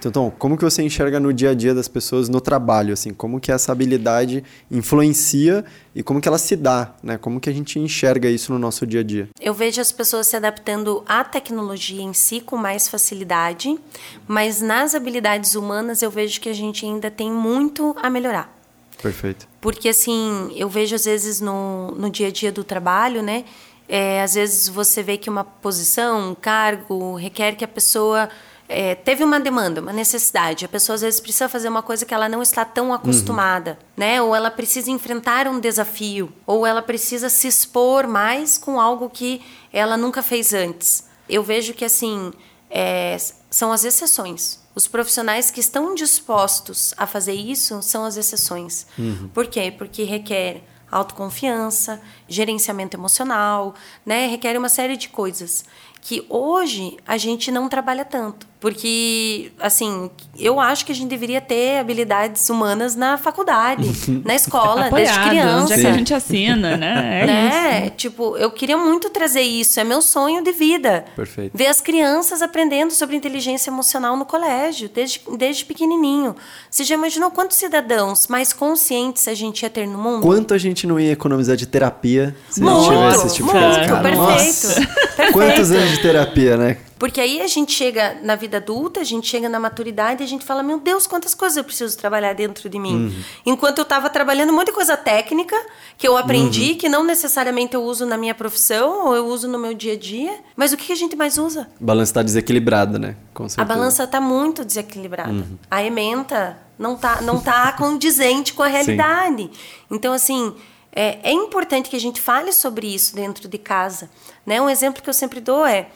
[0.02, 3.14] Então, Tom, como que você enxerga no dia a dia das pessoas no trabalho, assim,
[3.14, 7.16] como que essa habilidade influencia e como que ela se dá, né?
[7.16, 9.28] Como que a gente enxerga isso no nosso dia a dia?
[9.40, 13.78] Eu vejo as pessoas se adaptando à tecnologia em si com mais facilidade,
[14.26, 18.52] mas nas habilidades humanas eu vejo que a gente ainda tem muito a melhorar.
[19.00, 19.46] Perfeito.
[19.60, 23.44] Porque assim, eu vejo às vezes no, no dia a dia do trabalho, né?
[23.88, 28.28] É, às vezes você vê que uma posição, um cargo requer que a pessoa
[28.72, 30.64] é, teve uma demanda, uma necessidade.
[30.64, 33.86] A pessoa às vezes precisa fazer uma coisa que ela não está tão acostumada, uhum.
[33.96, 34.22] né?
[34.22, 39.42] Ou ela precisa enfrentar um desafio, ou ela precisa se expor mais com algo que
[39.72, 41.04] ela nunca fez antes.
[41.28, 42.32] Eu vejo que assim
[42.70, 43.16] é,
[43.50, 44.58] são as exceções.
[44.74, 48.86] Os profissionais que estão dispostos a fazer isso são as exceções.
[48.98, 49.28] Uhum.
[49.34, 49.70] Por quê?
[49.76, 54.26] Porque requer autoconfiança, gerenciamento emocional, né?
[54.26, 55.64] Requer uma série de coisas
[56.02, 58.50] que hoje a gente não trabalha tanto.
[58.62, 63.90] Porque, assim, eu acho que a gente deveria ter habilidades humanas na faculdade,
[64.24, 65.62] na escola, Apoiado, desde criança.
[65.64, 67.22] Onde é que a gente assina, né?
[67.22, 67.82] É né?
[67.86, 67.96] Isso.
[67.96, 69.80] Tipo, eu queria muito trazer isso.
[69.80, 71.04] É meu sonho de vida.
[71.16, 71.50] Perfeito.
[71.52, 76.36] Ver as crianças aprendendo sobre inteligência emocional no colégio, desde, desde pequenininho.
[76.70, 80.22] Você já imaginou quantos cidadãos mais conscientes a gente ia ter no mundo?
[80.22, 83.74] Quanto a gente não ia economizar de terapia se muito, tivesse esse tipo muito, de
[83.74, 83.88] coisa?
[83.88, 84.88] Cara, perfeito.
[85.16, 85.32] perfeito.
[85.32, 86.78] Quantos anos de terapia, né?
[87.02, 90.28] Porque aí a gente chega na vida adulta, a gente chega na maturidade e a
[90.28, 93.06] gente fala: Meu Deus, quantas coisas eu preciso trabalhar dentro de mim.
[93.06, 93.22] Uhum.
[93.44, 95.56] Enquanto eu estava trabalhando um monte de coisa técnica
[95.98, 96.76] que eu aprendi, uhum.
[96.78, 99.98] que não necessariamente eu uso na minha profissão ou eu uso no meu dia a
[99.98, 100.32] dia.
[100.54, 101.62] Mas o que a gente mais usa?
[101.80, 103.16] A balança está desequilibrada, né?
[103.56, 105.32] a balança está muito desequilibrada.
[105.32, 105.58] Uhum.
[105.68, 109.42] A ementa não tá, não tá condizente com a realidade.
[109.42, 109.50] Sim.
[109.90, 110.54] Então, assim.
[110.94, 114.10] É, é importante que a gente fale sobre isso dentro de casa.
[114.44, 114.60] Né?
[114.60, 115.88] Um exemplo que eu sempre dou é: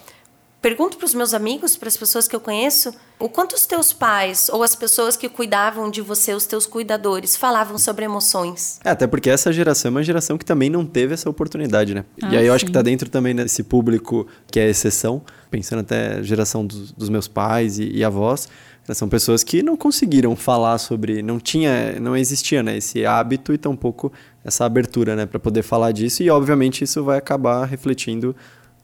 [0.62, 3.92] pergunto para os meus amigos, para as pessoas que eu conheço, o quanto os teus
[3.92, 8.80] pais ou as pessoas que cuidavam de você, os teus cuidadores, falavam sobre emoções.
[8.84, 12.04] É, até porque essa geração é uma geração que também não teve essa oportunidade, né?
[12.22, 12.56] Ah, e aí eu sim.
[12.56, 16.90] acho que está dentro também desse público que é exceção, pensando até a geração dos,
[16.92, 18.48] dos meus pais e, e avós,
[18.94, 23.58] são pessoas que não conseguiram falar sobre, não tinha, não existia, né, esse hábito e
[23.58, 24.12] tampouco
[24.44, 28.34] essa abertura, né, para poder falar disso e obviamente isso vai acabar refletindo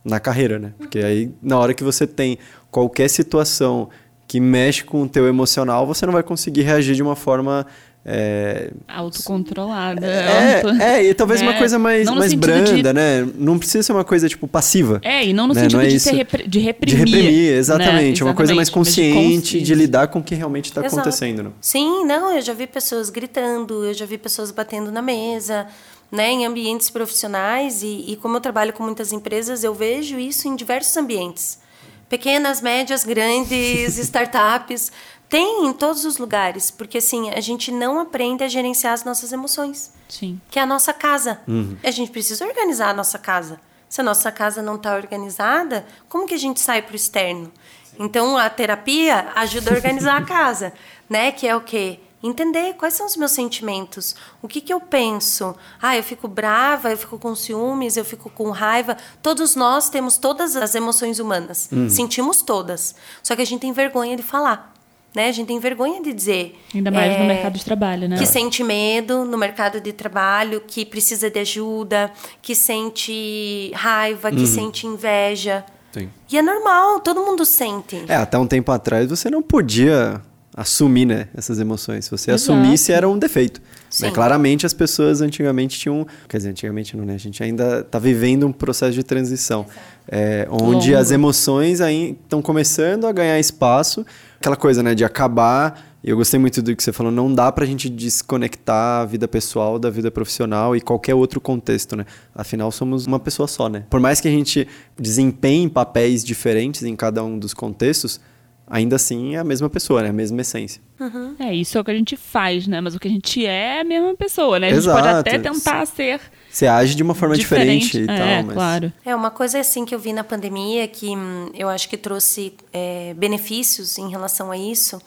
[0.04, 0.72] na carreira, né?
[0.78, 2.36] Porque aí, na hora que você tem
[2.70, 3.88] qualquer situação
[4.26, 7.66] que mexe com o teu emocional, você não vai conseguir reagir de uma forma...
[8.04, 8.70] É...
[8.88, 10.04] Autocontrolada.
[10.04, 10.82] É, auto...
[10.82, 12.92] é, e talvez é, uma coisa mais, mais branda, de...
[12.92, 13.28] né?
[13.38, 15.00] Não precisa ser uma coisa, tipo, passiva.
[15.02, 15.60] É, e não no né?
[15.60, 16.48] sentido não é de, repre...
[16.48, 16.96] de reprimir.
[16.96, 18.22] De reprimir, exatamente.
[18.22, 18.28] Né?
[18.28, 21.44] Uma coisa mais consciente de, de lidar com o que realmente está acontecendo.
[21.44, 21.50] Né?
[21.60, 25.66] Sim, não, eu já vi pessoas gritando, eu já vi pessoas batendo na mesa
[26.12, 30.46] né, em ambientes profissionais e, e como eu trabalho com muitas empresas, eu vejo isso
[30.46, 31.58] em diversos ambientes.
[32.06, 34.92] Pequenas, médias, grandes, startups,
[35.32, 39.32] tem em todos os lugares, porque assim, a gente não aprende a gerenciar as nossas
[39.32, 39.90] emoções.
[40.06, 40.38] Sim.
[40.50, 41.40] Que é a nossa casa.
[41.48, 41.74] Uhum.
[41.82, 43.58] A gente precisa organizar a nossa casa.
[43.88, 47.50] Se a nossa casa não está organizada, como que a gente sai para o externo?
[47.98, 50.74] Então, a terapia ajuda a organizar a casa,
[51.08, 51.32] né?
[51.32, 51.98] Que é o quê?
[52.22, 55.56] entender quais são os meus sentimentos, o que, que eu penso.
[55.80, 58.96] Ah, eu fico brava, eu fico com ciúmes, eu fico com raiva.
[59.20, 61.90] Todos nós temos todas as emoções humanas, uhum.
[61.90, 62.94] sentimos todas.
[63.24, 64.71] Só que a gente tem vergonha de falar.
[65.14, 65.28] Né?
[65.28, 66.58] A gente tem vergonha de dizer.
[66.74, 68.16] Ainda mais é, no mercado de trabalho, né?
[68.16, 74.38] Que sente medo no mercado de trabalho, que precisa de ajuda, que sente raiva, que
[74.40, 74.46] uhum.
[74.46, 75.64] sente inveja.
[75.92, 76.08] Sim.
[76.30, 78.02] E é normal, todo mundo sente.
[78.08, 80.20] É, até um tempo atrás você não podia
[80.56, 82.06] assumir né, essas emoções.
[82.06, 82.52] Se você Exato.
[82.52, 83.60] assumisse, era um defeito.
[84.00, 84.10] Né?
[84.10, 86.06] Claramente as pessoas antigamente tinham.
[86.28, 87.14] Quer dizer, antigamente não, né?
[87.14, 89.66] A gente ainda está vivendo um processo de transição.
[90.08, 91.00] É, onde Longo.
[91.00, 94.04] as emoções aí estão começando a ganhar espaço.
[94.42, 94.92] Aquela coisa, né?
[94.92, 95.80] De acabar.
[96.02, 99.28] E eu gostei muito do que você falou, não dá pra gente desconectar a vida
[99.28, 102.04] pessoal da vida profissional e qualquer outro contexto, né?
[102.34, 103.84] Afinal, somos uma pessoa só, né?
[103.88, 104.66] Por mais que a gente
[104.98, 108.20] desempenhe papéis diferentes em cada um dos contextos,
[108.66, 110.08] ainda assim é a mesma pessoa, né?
[110.08, 110.82] A mesma essência.
[110.98, 111.36] Uhum.
[111.38, 112.80] É, isso é o que a gente faz, né?
[112.80, 114.66] Mas o que a gente é é a mesma pessoa, né?
[114.66, 115.00] A gente Exato.
[115.00, 116.20] pode até tentar ser.
[116.52, 118.44] Você age de uma forma diferente, diferente e é, tal.
[118.44, 118.54] Mas...
[118.54, 118.92] claro.
[119.04, 122.54] É, uma coisa assim que eu vi na pandemia que hum, eu acho que trouxe
[122.72, 125.00] é, benefícios em relação a isso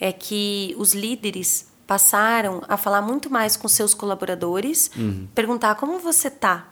[0.00, 5.26] é que os líderes passaram a falar muito mais com seus colaboradores, uhum.
[5.34, 6.68] perguntar como você tá,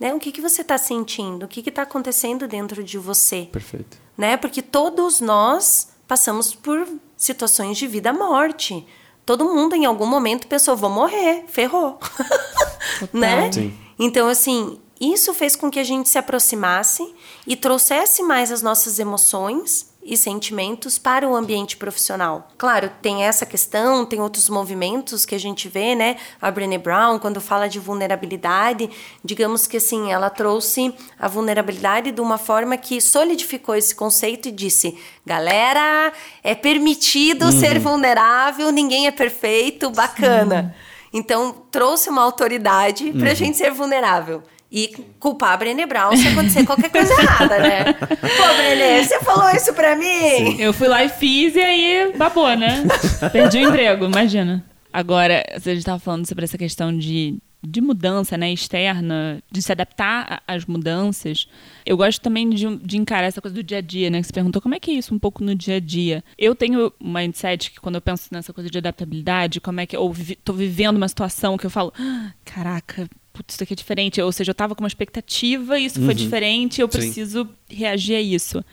[0.00, 0.14] né?
[0.14, 1.44] O que, que você está sentindo?
[1.44, 3.48] O que está acontecendo dentro de você?
[3.52, 4.36] Perfeito né?
[4.36, 8.86] Porque todos nós passamos por situações de vida-morte.
[9.24, 11.98] Todo mundo em algum momento pensou, vou morrer, ferrou.
[13.12, 13.50] né?
[13.52, 13.74] Sim.
[13.98, 17.14] Então, assim, isso fez com que a gente se aproximasse
[17.46, 22.48] e trouxesse mais as nossas emoções e sentimentos para o ambiente profissional.
[22.56, 26.16] Claro, tem essa questão, tem outros movimentos que a gente vê, né?
[26.40, 28.88] A Brené Brown, quando fala de vulnerabilidade,
[29.24, 34.52] digamos que assim, ela trouxe a vulnerabilidade de uma forma que solidificou esse conceito e
[34.52, 34.96] disse:
[35.26, 37.52] galera, é permitido uhum.
[37.52, 40.72] ser vulnerável, ninguém é perfeito, bacana.
[40.72, 40.85] Sim.
[41.16, 43.34] Então, trouxe uma autoridade para a uhum.
[43.34, 47.94] gente ser vulnerável e culpar a Brené Brown se acontecer qualquer coisa errada, né?
[47.94, 50.04] Pô, Brené, você falou isso pra mim?
[50.04, 50.60] Sim.
[50.60, 52.84] Eu fui lá e fiz e aí babou, né?
[53.32, 54.62] Perdi o emprego, imagina.
[54.92, 60.42] Agora, você estava falando sobre essa questão de, de mudança né, externa, de se adaptar
[60.46, 61.48] às mudanças.
[61.84, 64.20] Eu gosto também de, de, encarar essa coisa do dia a dia, né?
[64.20, 66.22] Que você perguntou como é que é isso um pouco no dia a dia.
[66.38, 69.96] Eu tenho um mindset que quando eu penso nessa coisa de adaptabilidade, como é que
[69.96, 73.76] eu vi, tô vivendo uma situação que eu falo, ah, caraca, putz, isso aqui é
[73.76, 74.20] diferente.
[74.20, 76.06] Ou seja, eu estava com uma expectativa, isso uhum.
[76.06, 77.76] foi diferente, eu preciso Sim.
[77.76, 78.64] reagir a isso.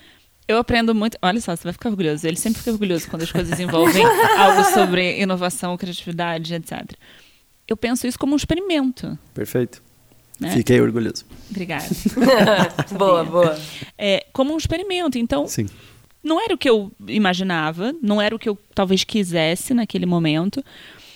[0.47, 1.17] Eu aprendo muito.
[1.21, 2.27] Olha só, você vai ficar orgulhoso.
[2.27, 4.03] Ele sempre fica orgulhoso quando as coisas envolvem
[4.37, 6.93] algo sobre inovação, criatividade, etc.
[7.67, 9.17] Eu penso isso como um experimento.
[9.33, 9.81] Perfeito.
[10.39, 10.51] Né?
[10.51, 11.25] Fiquei orgulhoso.
[11.49, 11.85] Obrigada.
[12.97, 13.59] boa, boa.
[13.97, 15.17] É, como um experimento.
[15.17, 15.67] Então, Sim.
[16.23, 20.63] não era o que eu imaginava, não era o que eu talvez quisesse naquele momento,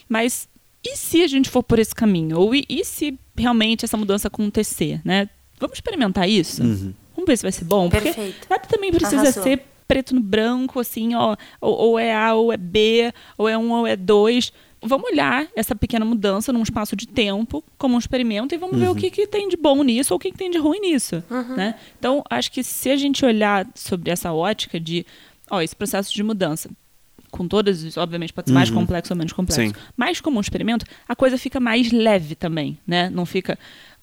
[0.08, 0.48] mas
[0.84, 2.40] e se a gente for por esse caminho?
[2.40, 5.30] Ou e, e se realmente essa mudança acontecer, né?
[5.60, 6.64] Vamos experimentar isso?
[6.64, 6.94] Uhum.
[7.16, 7.90] Vamos ver se vai ser bom.
[7.90, 8.48] Porque Perfeito.
[8.50, 9.44] nada também precisa Arrasou.
[9.44, 13.58] ser preto no branco, assim, ó, ou, ou é A ou é B, ou é
[13.58, 14.54] um ou é dois.
[14.82, 18.90] Vamos olhar essa pequena mudança num espaço de tempo como um experimento e vamos ver
[18.90, 21.24] o que, que tem de bom nisso ou o que, que tem de ruim nisso.
[21.56, 21.76] Né?
[21.98, 25.06] Então, acho que se a gente olhar sobre essa ótica de
[25.50, 26.70] ó, esse processo de mudança,
[27.32, 29.74] com todas, os- obviamente, pode ser mais complexo ou menos complexo, Sim.
[29.98, 33.10] mas como um experimento, a coisa fica mais leve também, né?
[33.10, 33.58] Não fica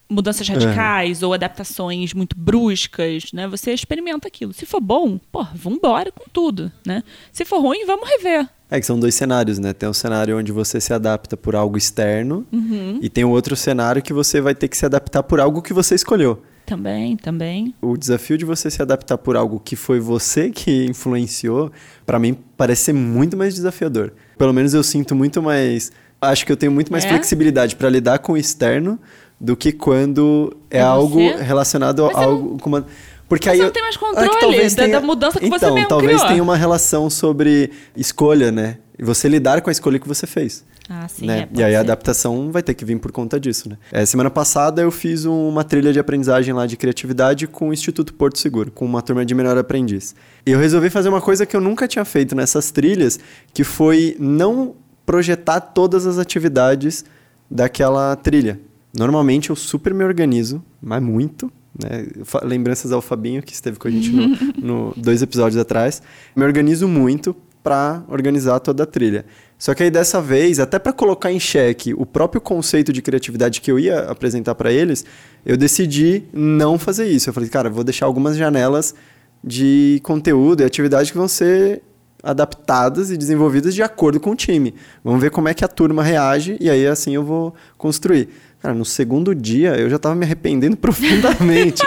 [0.09, 3.49] mudanças radicais ou adaptações muito bruscas, né?
[3.49, 4.53] Você experimenta aquilo.
[4.53, 7.03] Se for bom, pô, vambora com tudo, né?
[7.33, 8.49] Se for ruim, vamos rever.
[8.71, 9.73] É que são dois cenários, né?
[9.73, 12.99] Tem um cenário onde você se adapta por algo externo Uhum.
[13.01, 15.73] e tem um outro cenário que você vai ter que se adaptar por algo que
[15.73, 16.43] você escolheu.
[16.67, 17.75] Também, também.
[17.83, 21.71] O desafio de você se adaptar por algo que foi você que influenciou,
[22.07, 24.13] pra mim parece ser muito mais desafiador.
[24.39, 27.09] Pelo menos eu sinto muito mais, acho que eu tenho muito mais É?
[27.11, 28.99] flexibilidade pra lidar com o externo
[29.41, 32.87] do que quando é, É algo relacionado a algo com uma
[33.29, 35.89] porque aí você não tem mais Ah, controle talvez da- da mudança que você então,
[35.89, 36.29] talvez criou.
[36.29, 38.79] tenha uma relação sobre escolha, né?
[38.99, 40.63] E você lidar com a escolha que você fez.
[40.89, 41.49] Ah, sim, né?
[41.53, 41.85] é, e aí a ser.
[41.87, 43.79] adaptação vai ter que vir por conta disso, né?
[43.91, 47.73] É, semana passada eu fiz um- uma trilha de aprendizagem lá de criatividade com o
[47.73, 50.15] Instituto Porto Seguro, com uma turma de melhor aprendiz.
[50.47, 53.19] E eu resolvi fazer uma coisa que eu nunca tinha feito nessas trilhas,
[53.55, 54.75] que foi não
[55.07, 57.05] projetar todas as atividades
[57.51, 58.61] daquela trilha.
[58.97, 62.07] Normalmente eu super me organizo, mas muito, né?
[62.43, 64.29] Lembranças ao Fabinho, que esteve com a gente no,
[64.63, 66.01] no dois episódios atrás.
[66.35, 69.25] Me organizo muito para organizar toda a trilha.
[69.59, 73.61] Só que aí dessa vez, até para colocar em xeque o próprio conceito de criatividade
[73.61, 75.05] que eu ia apresentar para eles,
[75.47, 77.31] eu decidi não fazer isso.
[77.31, 78.95] Eu falei, cara, vou deixar algumas janelas
[79.43, 81.83] de conteúdo e atividade que vão ser
[82.23, 84.75] adaptadas e desenvolvidas de acordo com o time.
[85.03, 88.29] Vamos ver como é que a turma reage e aí assim eu vou construir.
[88.65, 91.83] Cara, no segundo dia eu já estava me arrependendo profundamente.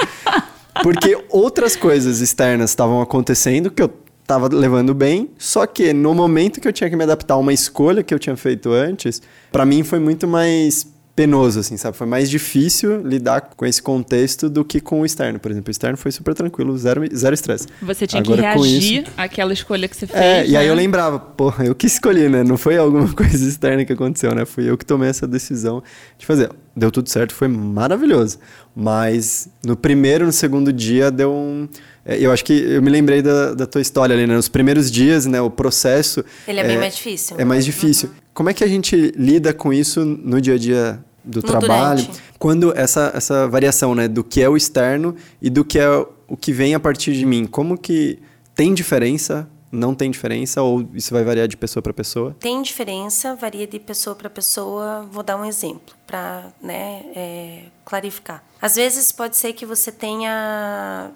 [0.83, 6.61] porque outras coisas externas estavam acontecendo que eu estava levando bem, só que no momento
[6.61, 9.65] que eu tinha que me adaptar a uma escolha que eu tinha feito antes, para
[9.65, 10.85] mim foi muito mais
[11.15, 11.97] penoso, assim, sabe?
[11.97, 15.39] Foi mais difícil lidar com esse contexto do que com o externo.
[15.39, 17.65] Por exemplo, o externo foi super tranquilo, zero estresse.
[17.81, 20.19] Você tinha Agora, que reagir isso- àquela escolha que você fez.
[20.23, 20.69] É, e aí né?
[20.69, 22.43] eu lembrava, porra, eu que escolhi, né?
[22.43, 24.45] Não foi alguma coisa externa que aconteceu, né?
[24.45, 25.81] Fui eu que tomei essa decisão
[26.19, 26.51] de fazer.
[26.77, 28.37] Deu tudo certo, foi maravilhoso.
[28.75, 31.67] Mas no primeiro, no segundo dia, deu um.
[32.05, 34.35] é, Eu acho que eu me lembrei da, da tua história ali, né?
[34.35, 35.41] Nos primeiros dias, né?
[35.41, 36.23] O processo.
[36.47, 37.35] Ele é bem mais difícil.
[37.39, 38.11] É mais difícil.
[38.31, 42.01] Como é que a gente lida com isso no dia a dia do No trabalho?
[42.03, 42.21] durante.
[42.37, 44.07] Quando essa, essa variação, né?
[44.07, 45.89] Do que é o externo e do que é
[46.27, 47.47] o que vem a partir de mim.
[47.47, 48.19] Como que
[48.53, 49.49] tem diferença?
[49.71, 50.61] Não tem diferença?
[50.61, 52.35] Ou isso vai variar de pessoa para pessoa?
[52.39, 55.07] Tem diferença, varia de pessoa para pessoa.
[55.11, 58.43] Vou dar um exemplo para né, é, clarificar.
[58.61, 61.11] Às vezes pode ser que você tenha.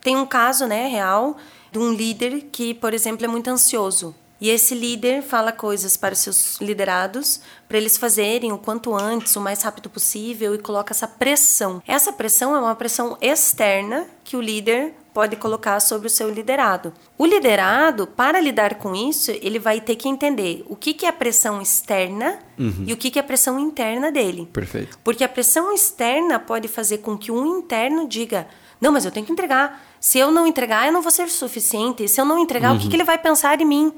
[0.00, 1.36] Tem um caso né, real
[1.72, 4.14] de um líder que, por exemplo, é muito ansioso.
[4.40, 9.36] E esse líder fala coisas para os seus liderados para eles fazerem o quanto antes,
[9.36, 11.82] o mais rápido possível e coloca essa pressão.
[11.86, 16.92] Essa pressão é uma pressão externa que o líder pode colocar sobre o seu liderado.
[17.18, 21.08] O liderado, para lidar com isso, ele vai ter que entender o que, que é
[21.08, 22.38] a pressão externa
[22.86, 24.48] e o que, que é a pressão interna dele.
[24.52, 24.98] Perfeito.
[25.02, 28.46] Porque a pressão externa pode fazer com que um interno diga:
[28.80, 29.84] não, mas eu tenho que entregar.
[30.00, 32.08] Se eu não entregar, eu não vou ser suficiente.
[32.08, 33.92] Se eu não entregar, o que, que ele vai pensar de mim?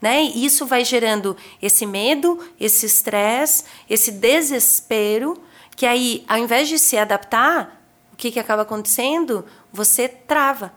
[0.00, 0.22] Né?
[0.22, 5.36] E isso vai gerando esse medo, esse estresse, esse desespero,
[5.74, 7.77] que aí, ao invés de se adaptar,
[8.18, 9.44] que, que acaba acontecendo?
[9.72, 10.72] Você trava.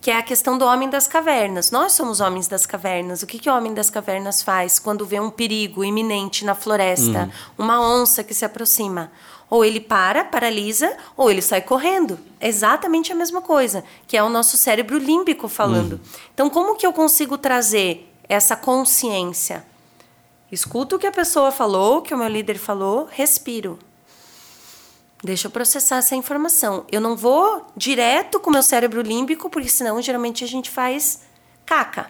[0.00, 1.72] Que é a questão do homem das cavernas.
[1.72, 3.22] Nós somos homens das cavernas.
[3.22, 7.28] O que, que o homem das cavernas faz quando vê um perigo iminente na floresta?
[7.58, 9.10] Uma onça que se aproxima.
[9.50, 12.16] Ou ele para, paralisa, ou ele sai correndo.
[12.38, 16.00] É exatamente a mesma coisa, que é o nosso cérebro límbico falando.
[16.32, 19.64] Então, como que eu consigo trazer essa consciência?
[20.52, 23.76] Escuto o que a pessoa falou, o que o meu líder falou, respiro.
[25.22, 26.84] Deixa eu processar essa informação.
[26.90, 31.20] Eu não vou direto com o meu cérebro límbico, porque senão geralmente a gente faz
[31.66, 32.06] caca.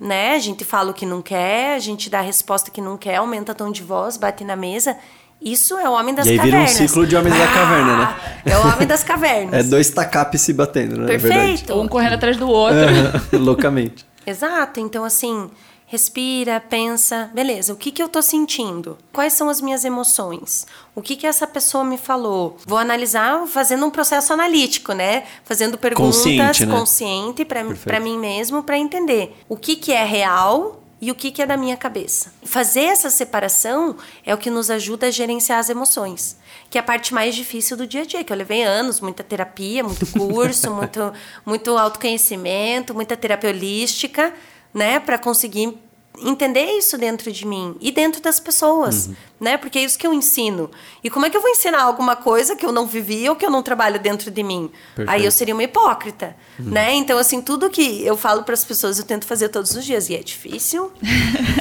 [0.00, 0.34] Né?
[0.34, 3.16] A gente fala o que não quer, a gente dá a resposta que não quer,
[3.16, 4.96] aumenta tom de voz, bate na mesa.
[5.40, 6.90] Isso é o homem das E aí vira um cavernas.
[6.90, 8.16] ciclo de homens da caverna, né?
[8.46, 9.66] É o homem das cavernas.
[9.66, 11.02] É dois tacapes se batendo, né?
[11.02, 11.74] na Perfeito.
[11.78, 12.78] Um correndo atrás do outro.
[13.38, 14.06] Loucamente.
[14.26, 14.80] Exato.
[14.80, 15.50] Então, assim,
[15.86, 18.96] respira, pensa, beleza, o que, que eu tô sentindo?
[19.12, 20.66] Quais são as minhas emoções?
[20.94, 22.56] O que, que essa pessoa me falou?
[22.66, 25.24] Vou analisar fazendo um processo analítico, né?
[25.44, 26.74] Fazendo perguntas Consciente, né?
[26.78, 31.42] consciente para mim mesmo, para entender o que, que é real e o que, que
[31.42, 32.32] é da minha cabeça.
[32.42, 36.36] Fazer essa separação é o que nos ajuda a gerenciar as emoções.
[36.70, 39.00] Que que é a parte mais difícil do dia a dia, que eu levei anos,
[39.00, 41.10] muita terapia, muito curso, muito,
[41.42, 44.30] muito autoconhecimento, muita terapia holística,
[44.74, 45.74] né, para conseguir
[46.18, 49.14] entender isso dentro de mim e dentro das pessoas, uhum.
[49.40, 49.56] né?
[49.56, 50.70] Porque é isso que eu ensino.
[51.02, 53.44] E como é que eu vou ensinar alguma coisa que eu não vivi ou que
[53.44, 54.70] eu não trabalho dentro de mim?
[54.94, 55.10] Perfeito.
[55.10, 56.70] Aí eu seria uma hipócrita, uhum.
[56.70, 56.94] né?
[56.94, 60.08] Então assim, tudo que eu falo para as pessoas eu tento fazer todos os dias
[60.08, 60.92] e é difícil.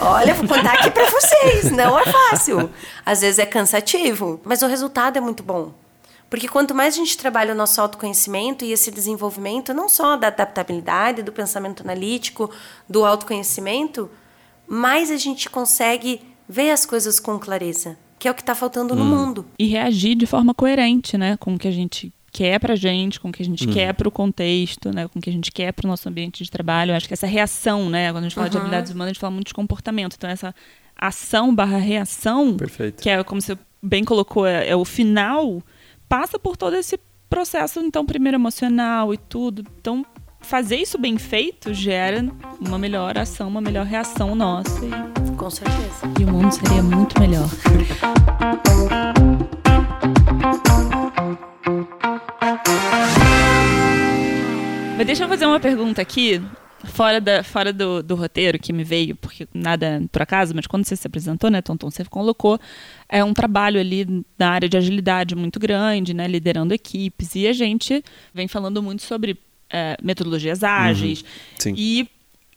[0.01, 2.69] Olha, vou contar aqui para vocês, não é fácil.
[3.05, 5.73] Às vezes é cansativo, mas o resultado é muito bom.
[6.29, 10.27] Porque quanto mais a gente trabalha o nosso autoconhecimento e esse desenvolvimento, não só da
[10.27, 12.49] adaptabilidade, do pensamento analítico,
[12.89, 14.09] do autoconhecimento,
[14.67, 18.93] mais a gente consegue ver as coisas com clareza, que é o que está faltando
[18.93, 18.97] hum.
[18.97, 19.45] no mundo.
[19.57, 23.29] E reagir de forma coerente, né, com o que a gente quer pra gente, com
[23.29, 23.71] o que a gente hum.
[23.71, 26.91] quer pro contexto, né, com o que a gente quer pro nosso ambiente de trabalho.
[26.91, 28.51] Eu acho que essa reação, né, quando a gente fala uhum.
[28.51, 30.15] de habilidades humanas, a gente fala muito de comportamento.
[30.17, 30.53] Então essa
[30.95, 33.01] ação barra reação, Perfeito.
[33.01, 35.61] que é como você bem colocou, é, é o final,
[36.09, 36.99] passa por todo esse
[37.29, 39.63] processo, então, primeiro emocional e tudo.
[39.79, 40.05] Então,
[40.45, 42.23] fazer isso bem feito gera
[42.61, 44.79] uma melhor ação, uma melhor reação nossa.
[44.85, 45.35] E...
[45.35, 46.07] Com certeza.
[46.19, 47.49] E o mundo seria muito melhor.
[54.97, 56.41] Mas deixa eu fazer uma pergunta aqui,
[56.85, 60.85] fora, da, fora do, do roteiro que me veio, porque nada por acaso, mas quando
[60.85, 62.57] você se apresentou, né, Tonton, você colocou
[63.09, 67.53] é, um trabalho ali na área de agilidade muito grande, né, liderando equipes, e a
[67.53, 69.37] gente vem falando muito sobre
[69.69, 71.23] é, metodologias ágeis.
[71.65, 71.73] Uhum.
[71.75, 72.09] E,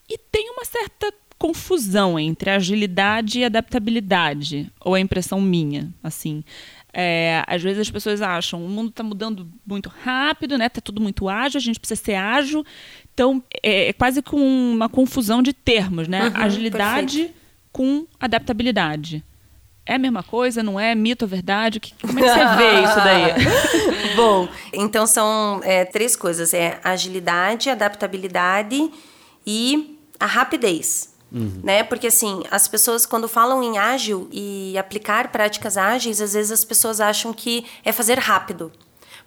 [0.08, 6.42] e tem uma certa confusão entre agilidade e adaptabilidade, ou a impressão minha, assim.
[6.92, 10.68] É, às vezes as pessoas acham o mundo está mudando muito rápido, né?
[10.68, 12.64] Tá tudo muito ágil, a gente precisa ser ágil.
[13.12, 16.28] Então é, é quase com uma confusão de termos, né?
[16.28, 17.38] Uhum, Agilidade perfeito.
[17.70, 19.22] com adaptabilidade.
[19.88, 20.94] É a mesma coisa, não é?
[20.94, 21.80] Mito ou verdade?
[22.02, 24.12] Como é que você vê isso daí?
[24.14, 28.90] Bom, então são é, três coisas: é agilidade, adaptabilidade
[29.46, 31.16] e a rapidez.
[31.32, 31.60] Uhum.
[31.64, 31.82] Né?
[31.82, 36.64] Porque assim, as pessoas quando falam em ágil e aplicar práticas ágeis, às vezes as
[36.64, 38.70] pessoas acham que é fazer rápido.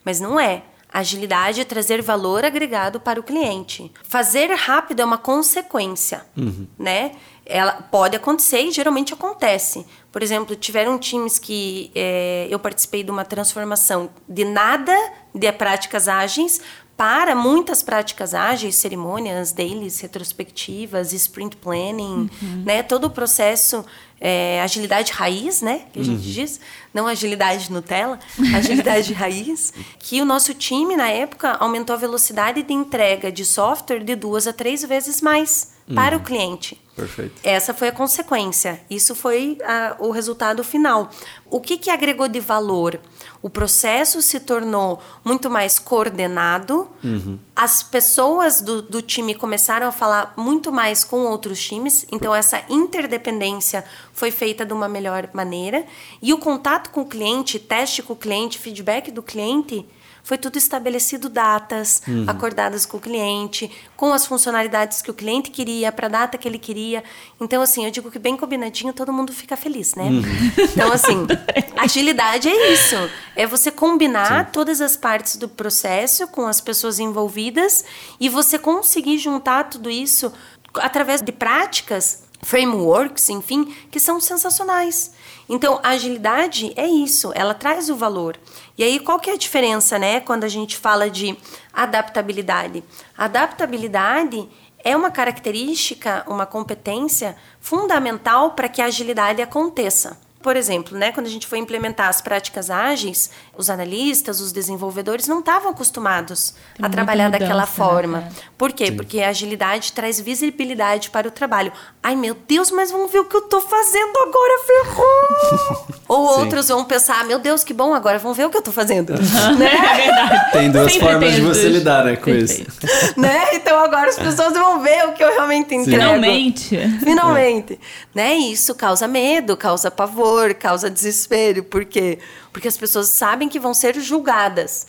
[0.06, 0.62] Mas não é.
[0.94, 3.92] Agilidade é trazer valor agregado para o cliente.
[4.04, 6.68] Fazer rápido é uma consequência, uhum.
[6.78, 7.14] né?
[7.46, 9.86] Ela pode acontecer e geralmente acontece.
[10.12, 14.96] Por exemplo, tiveram times que é, eu participei de uma transformação de nada
[15.34, 16.62] de práticas ágeis
[17.02, 22.64] para muitas práticas ágeis, cerimônias, dailies, retrospectivas, sprint planning, uhum.
[22.64, 22.84] né?
[22.84, 23.84] Todo o processo,
[24.20, 25.86] é, agilidade raiz, né?
[25.92, 26.32] Que a gente uhum.
[26.32, 26.60] diz,
[26.94, 28.20] não agilidade Nutella,
[28.56, 29.74] agilidade raiz.
[29.98, 34.46] Que o nosso time, na época, aumentou a velocidade de entrega de software de duas
[34.46, 35.96] a três vezes mais uhum.
[35.96, 36.80] para o cliente.
[36.96, 37.40] Perfeito.
[37.44, 38.82] Essa foi a consequência.
[38.90, 41.10] Isso foi a, o resultado final.
[41.50, 43.00] O que, que agregou de valor?
[43.42, 46.88] O processo se tornou muito mais coordenado.
[47.04, 47.40] Uhum.
[47.56, 52.06] As pessoas do, do time começaram a falar muito mais com outros times.
[52.12, 53.84] Então, essa interdependência
[54.14, 55.86] foi feita de uma melhor maneira.
[56.22, 59.86] E o contato com o cliente, teste com o cliente, feedback do cliente
[60.24, 62.26] foi tudo estabelecido datas, uhum.
[62.28, 66.48] acordadas com o cliente, com as funcionalidades que o cliente queria, para a data que
[66.48, 67.04] ele queria.
[67.40, 70.06] Então, assim, eu digo que bem combinadinho todo mundo fica feliz, né?
[70.06, 70.22] Uhum.
[70.72, 71.28] Então, assim,
[71.78, 72.96] agilidade é isso.
[73.36, 74.52] É você combinar Sim.
[74.54, 77.84] todas as partes do processo com as pessoas envolvidas
[78.20, 80.32] e você conseguir juntar tudo isso
[80.76, 85.12] através de práticas, frameworks, enfim, que são sensacionais.
[85.54, 88.40] Então, a agilidade é isso, ela traz o valor.
[88.78, 91.38] E aí, qual que é a diferença, né, quando a gente fala de
[91.74, 92.82] adaptabilidade?
[93.18, 94.48] Adaptabilidade
[94.82, 100.18] é uma característica, uma competência fundamental para que a agilidade aconteça.
[100.42, 105.28] Por exemplo, né, quando a gente foi implementar as práticas ágeis, os analistas, os desenvolvedores
[105.28, 108.18] não estavam acostumados Tem a trabalhar mudança, daquela né, forma.
[108.20, 108.30] Né?
[108.58, 108.88] Por quê?
[108.88, 108.96] Sim.
[108.96, 111.72] Porque a agilidade traz visibilidade para o trabalho.
[112.02, 115.88] Ai, meu Deus, mas vamos ver o que eu estou fazendo agora, ferrou!
[116.08, 116.40] Ou Sim.
[116.42, 119.14] outros vão pensar, meu Deus, que bom, agora vamos ver o que eu estou fazendo.
[119.58, 119.72] né?
[119.92, 120.52] É verdade.
[120.52, 122.86] Tem duas Sempre formas de você lidar né, com Perfeito.
[122.86, 123.20] isso.
[123.20, 123.56] né?
[123.56, 126.02] Então agora as pessoas vão ver o que eu realmente entrego.
[126.02, 126.78] Finalmente.
[127.00, 127.80] Finalmente.
[128.14, 128.38] Né?
[128.38, 131.64] E isso causa medo, causa pavor, causa desespero.
[131.64, 132.20] Por quê?
[132.52, 134.88] Porque as pessoas sabem que vão ser julgadas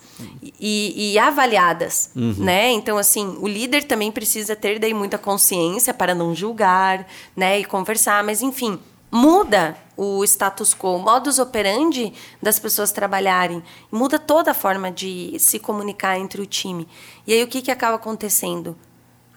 [0.59, 2.35] e, e avaliadas, uhum.
[2.39, 2.71] né?
[2.71, 7.59] Então, assim, o líder também precisa ter daí muita consciência para não julgar, né?
[7.59, 8.79] E conversar, mas enfim,
[9.11, 15.37] muda o status quo, o modus operandi das pessoas trabalharem, muda toda a forma de
[15.39, 16.89] se comunicar entre o time.
[17.27, 18.77] E aí o que, que acaba acontecendo?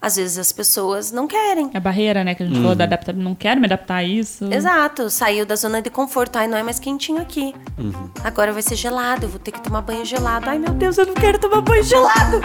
[0.06, 1.72] Às vezes as pessoas não querem.
[1.74, 3.28] A barreira, né, que a gente falou da adaptabilidade.
[3.28, 4.46] Não quero me adaptar a isso.
[4.54, 6.36] Exato, saiu da zona de conforto.
[6.36, 7.56] Ai, não é mais quentinho aqui.
[8.24, 10.48] Agora vai ser gelado, eu vou ter que tomar banho gelado.
[10.48, 12.40] Ai, meu Deus, eu não quero tomar banho gelado.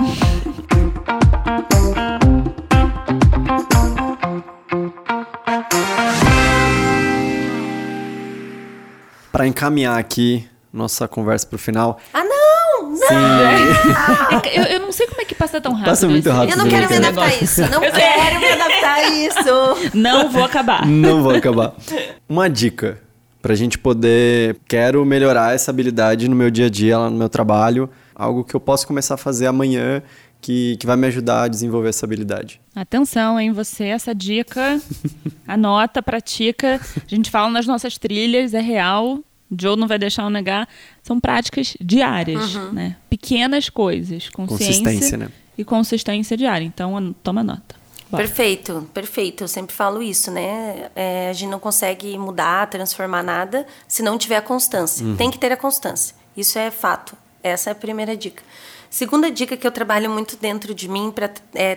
[9.31, 12.01] Para encaminhar aqui nossa conversa pro final.
[12.15, 12.40] Ah, não!
[12.91, 12.99] Não!
[12.99, 14.51] Sim.
[14.53, 15.89] Eu, eu não sei como é que passa tão rápido.
[15.89, 16.51] Passa muito rápido.
[16.53, 17.61] Eu não Sim, quero me adaptar a isso.
[17.63, 19.91] Não quero me adaptar a isso.
[19.95, 20.87] Não vou acabar.
[20.87, 21.75] Não vou acabar.
[22.29, 22.99] Uma dica
[23.41, 24.57] pra gente poder.
[24.69, 27.89] Quero melhorar essa habilidade no meu dia a dia, lá no meu trabalho.
[28.15, 30.03] Algo que eu posso começar a fazer amanhã
[30.41, 32.61] que, que vai me ajudar a desenvolver essa habilidade.
[32.75, 33.53] Atenção, hein?
[33.53, 34.81] Você, essa dica,
[35.47, 36.81] anota, pratica.
[36.97, 39.21] A gente fala nas nossas trilhas, é real.
[39.59, 40.69] Joe não vai deixar eu negar.
[41.03, 42.97] São práticas diárias, né?
[43.09, 44.29] Pequenas coisas.
[44.29, 45.29] Consciência Consistência, né?
[45.57, 46.65] e consistência diária.
[46.65, 47.81] Então, toma nota.
[48.11, 48.25] Bora.
[48.25, 49.45] Perfeito, perfeito.
[49.45, 50.91] Eu sempre falo isso, né?
[50.97, 55.07] É, a gente não consegue mudar, transformar nada se não tiver a constância.
[55.17, 56.17] Tem que ter a constância.
[56.37, 57.17] Isso é fato.
[57.43, 58.43] Essa é a primeira dica.
[58.91, 61.31] Segunda dica que eu trabalho muito dentro de mim para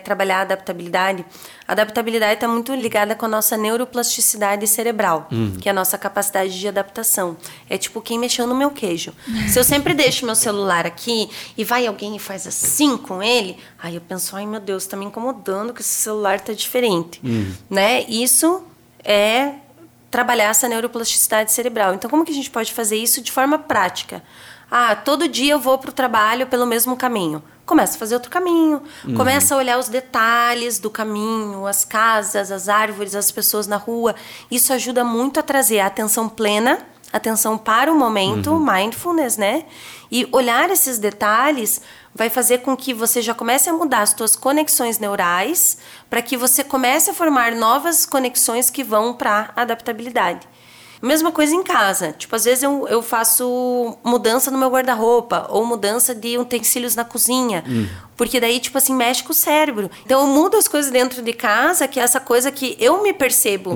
[0.04, 1.24] trabalhar a adaptabilidade.
[1.68, 5.30] A adaptabilidade está muito ligada com a nossa neuroplasticidade cerebral,
[5.62, 7.38] que é a nossa capacidade de adaptação.
[7.70, 9.14] É tipo quem mexeu no meu queijo.
[9.48, 13.58] Se eu sempre deixo meu celular aqui e vai alguém e faz assim com ele,
[13.78, 17.22] aí eu penso, ai meu Deus, está me incomodando que esse celular está diferente,
[17.70, 18.04] né?
[18.10, 18.64] Isso
[19.04, 19.54] é
[20.10, 21.94] trabalhar essa neuroplasticidade cerebral.
[21.94, 24.24] Então, como que a gente pode fazer isso de forma prática?
[24.76, 27.44] Ah, todo dia eu vou para o trabalho pelo mesmo caminho.
[27.64, 28.82] Começa a fazer outro caminho.
[29.16, 34.16] Começa a olhar os detalhes do caminho, as casas, as árvores, as pessoas na rua.
[34.50, 36.80] Isso ajuda muito a trazer a atenção plena,
[37.12, 39.66] atenção para o momento, mindfulness, né?
[40.12, 41.80] E olhar esses detalhes
[42.16, 45.78] vai fazer com que você já comece a mudar as suas conexões neurais,
[46.10, 50.48] para que você comece a formar novas conexões que vão para a adaptabilidade.
[51.06, 52.14] Mesma coisa em casa.
[52.18, 57.04] Tipo, às vezes eu, eu faço mudança no meu guarda-roupa ou mudança de utensílios na
[57.04, 57.62] cozinha.
[58.16, 59.92] Porque daí, tipo assim, mexe com o cérebro.
[60.06, 63.12] Então eu mudo as coisas dentro de casa, que é essa coisa que eu me
[63.12, 63.76] percebo.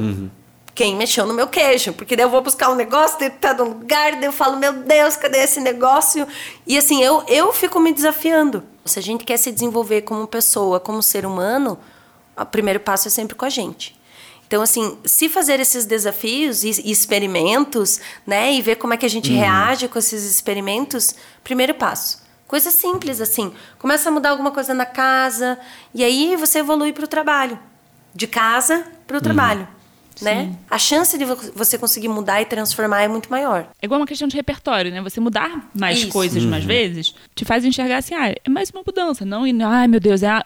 [0.74, 1.92] Quem mexeu no meu queijo?
[1.92, 4.72] Porque daí eu vou buscar um negócio, daí tá num lugar, daí eu falo, meu
[4.72, 6.26] Deus, cadê esse negócio?
[6.66, 8.64] E assim, eu, eu fico me desafiando.
[8.86, 11.78] Se a gente quer se desenvolver como pessoa, como ser humano,
[12.38, 13.97] o primeiro passo é sempre com a gente.
[14.48, 19.10] Então, assim, se fazer esses desafios e experimentos, né, e ver como é que a
[19.10, 22.26] gente reage com esses experimentos, primeiro passo.
[22.48, 23.52] Coisa simples, assim.
[23.78, 25.60] Começa a mudar alguma coisa na casa,
[25.94, 27.60] e aí você evolui para o trabalho.
[28.16, 29.68] De casa para o trabalho.
[30.20, 30.56] Né?
[30.68, 33.68] A chance de vo- você conseguir mudar e transformar é muito maior.
[33.80, 35.00] É igual uma questão de repertório, né?
[35.02, 36.10] Você mudar mais Isso.
[36.10, 39.88] coisas mais vezes te faz enxergar assim, ah, é mais uma mudança, não, e, ai
[39.88, 40.44] meu Deus, é a,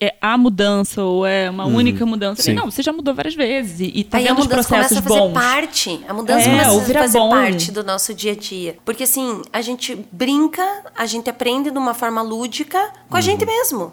[0.00, 2.42] é a mudança ou é uma única mudança.
[2.42, 2.54] Sim.
[2.54, 4.98] Não, você já mudou várias vezes e, e tá Aí a vendo os mudança processos
[4.98, 5.32] começa a fazer bons.
[5.32, 6.04] parte.
[6.08, 7.30] A mudança É, começa a fazer bom.
[7.30, 8.76] parte do nosso dia a dia.
[8.84, 10.62] Porque assim, a gente brinca,
[10.96, 13.92] a gente aprende de uma forma lúdica com a gente mesmo.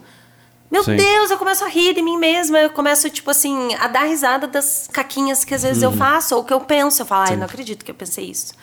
[0.71, 0.95] Meu Sim.
[0.95, 4.47] Deus, eu começo a rir de mim mesma, eu começo, tipo assim, a dar risada
[4.47, 7.01] das caquinhas que às vezes eu faço, ou que eu penso.
[7.01, 8.53] Eu falo, ai, não acredito que eu pensei isso.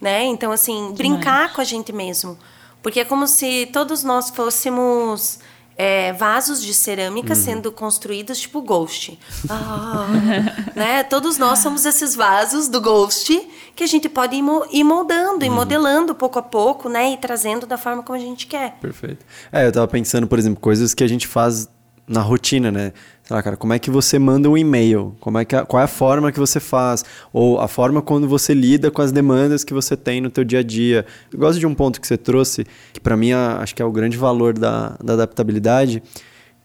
[0.00, 0.24] Né?
[0.24, 2.38] Então, assim, brincar com a gente mesmo.
[2.82, 5.40] Porque é como se todos nós fôssemos
[5.80, 9.16] é, vasos de cerâmica sendo construídos tipo Ghost.
[9.48, 10.06] Ah,
[10.74, 11.04] né?
[11.04, 13.40] Todos nós somos esses vasos do Ghost
[13.76, 17.12] que a gente pode ir, mo- ir moldando, e modelando pouco a pouco, né?
[17.12, 18.72] E trazendo da forma como a gente quer.
[18.80, 19.24] Perfeito.
[19.52, 21.68] É, eu tava pensando, por exemplo, coisas que a gente faz
[22.08, 22.92] na rotina, né?
[23.28, 25.14] Sei lá, cara, como é que você manda um e-mail?
[25.20, 27.04] Como é que a- qual é a forma que você faz?
[27.30, 30.60] Ou a forma quando você lida com as demandas que você tem no teu dia
[30.60, 31.04] a dia.
[31.30, 33.84] Eu gosto de um ponto que você trouxe, que para mim a- acho que é
[33.84, 36.02] o grande valor da, da adaptabilidade,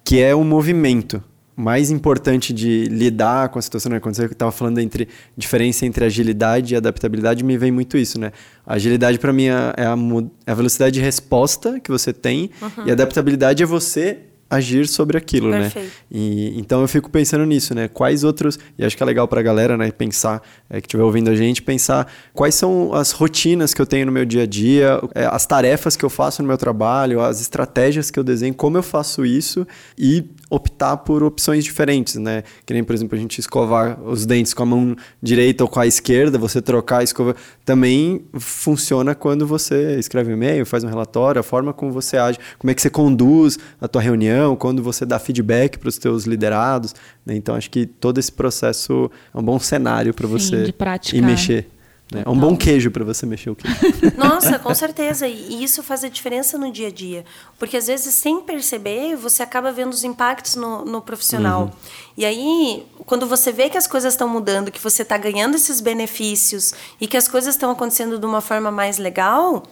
[0.06, 1.22] que é o movimento.
[1.56, 4.00] Mais importante de lidar com a situação, né?
[4.00, 5.08] Quando você estava falando entre
[5.38, 8.32] diferença entre agilidade e adaptabilidade, me vem muito isso, né?
[8.66, 9.96] A agilidade para mim é é a,
[10.48, 12.50] é a velocidade de resposta que você tem
[12.86, 14.18] e a adaptabilidade é você
[14.56, 15.86] agir sobre aquilo, Perfeito.
[15.86, 15.92] né?
[16.12, 17.88] E, então eu fico pensando nisso, né?
[17.88, 21.30] Quais outros, e acho que é legal pra galera, né, pensar, é, que estiver ouvindo
[21.30, 25.02] a gente, pensar quais são as rotinas que eu tenho no meu dia a dia,
[25.16, 28.78] é, as tarefas que eu faço no meu trabalho, as estratégias que eu desenho, como
[28.78, 29.66] eu faço isso
[29.98, 32.44] e optar por opções diferentes, né?
[32.66, 35.80] Que nem, por exemplo, a gente escovar os dentes com a mão direita ou com
[35.80, 37.36] a esquerda, você trocar a escova,
[37.66, 42.38] também funciona quando você escreve um e-mail, faz um relatório, a forma como você age,
[42.60, 46.26] como é que você conduz a tua reunião, quando você dá feedback para os teus
[46.26, 46.94] liderados,
[47.26, 47.36] né?
[47.36, 50.74] Então acho que todo esse processo é um bom cenário para você
[51.14, 51.68] ir mexer.
[52.26, 53.78] É um bom queijo para você mexer o queijo.
[54.16, 55.28] Nossa, com certeza.
[55.28, 57.26] E isso faz a diferença no dia a dia.
[57.58, 61.64] Porque às vezes, sem perceber, você acaba vendo os impactos no, no profissional.
[61.64, 61.72] Uhum.
[62.18, 65.82] E aí, quando você vê que as coisas estão mudando, que você está ganhando esses
[65.82, 69.64] benefícios e que as coisas estão acontecendo de uma forma mais legal,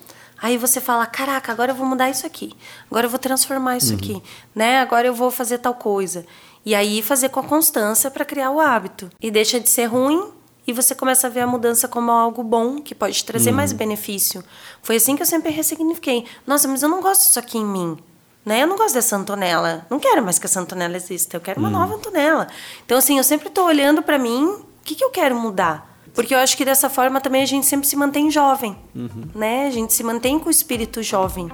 [0.41, 2.53] Aí você fala, caraca, agora eu vou mudar isso aqui.
[2.89, 3.99] Agora eu vou transformar isso uhum.
[3.99, 4.23] aqui,
[4.55, 4.79] né?
[4.79, 6.25] Agora eu vou fazer tal coisa.
[6.65, 9.09] E aí fazer com a constância para criar o hábito.
[9.21, 10.31] E deixa de ser ruim
[10.65, 13.55] e você começa a ver a mudança como algo bom, que pode trazer uhum.
[13.57, 14.43] mais benefício.
[14.81, 16.25] Foi assim que eu sempre ressignifiquei.
[16.45, 17.97] Nossa, mas eu não gosto disso aqui em mim.
[18.45, 18.63] Né?
[18.63, 19.85] Eu não gosto dessa Antonella.
[19.89, 21.37] Não quero mais que essa Antonella exista.
[21.37, 21.79] Eu quero uma uhum.
[21.79, 22.47] nova Antonella.
[22.85, 25.90] Então, assim, eu sempre estou olhando para mim, o que, que eu quero mudar?
[26.13, 29.23] Porque eu acho que dessa forma também a gente sempre se mantém jovem, uhum.
[29.33, 29.67] né?
[29.67, 31.49] A gente se mantém com o espírito jovem.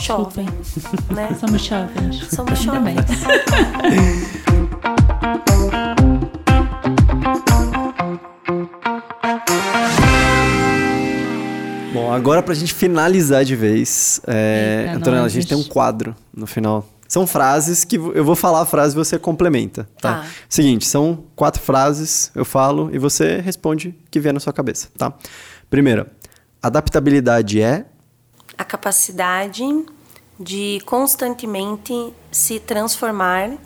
[0.00, 0.46] Jovem,
[1.14, 1.28] né?
[1.40, 2.28] Somos jovens.
[2.30, 2.96] Somos jovens.
[11.92, 16.14] Bom, agora pra gente finalizar de vez, é, Eita, Antonella, a gente tem um quadro
[16.34, 20.22] no final são frases que eu vou falar a frase e você complementa, tá?
[20.22, 20.26] tá?
[20.48, 24.88] Seguinte, são quatro frases, eu falo e você responde o que vier na sua cabeça,
[24.96, 25.12] tá?
[25.70, 26.10] Primeira,
[26.62, 27.86] adaptabilidade é
[28.58, 29.62] a capacidade
[30.38, 33.56] de constantemente se transformar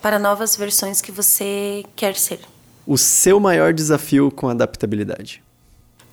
[0.00, 2.40] para novas versões que você quer ser.
[2.86, 5.42] O seu maior desafio com adaptabilidade?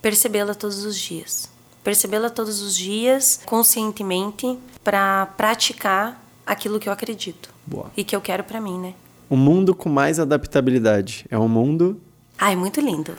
[0.01, 1.49] Percebê-la todos os dias.
[1.83, 7.49] Percebê-la todos os dias, conscientemente, para praticar aquilo que eu acredito.
[7.65, 7.91] Boa.
[7.95, 8.93] E que eu quero para mim, né?
[9.29, 11.99] Um mundo com mais adaptabilidade é um mundo.
[12.37, 13.13] Ai, muito lindo.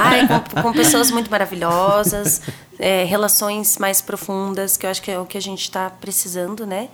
[0.00, 2.42] Ai, com, com, pessoas muito maravilhosas,
[2.78, 6.66] é, relações mais profundas, que eu acho que é o que a gente está precisando,
[6.66, 6.88] né?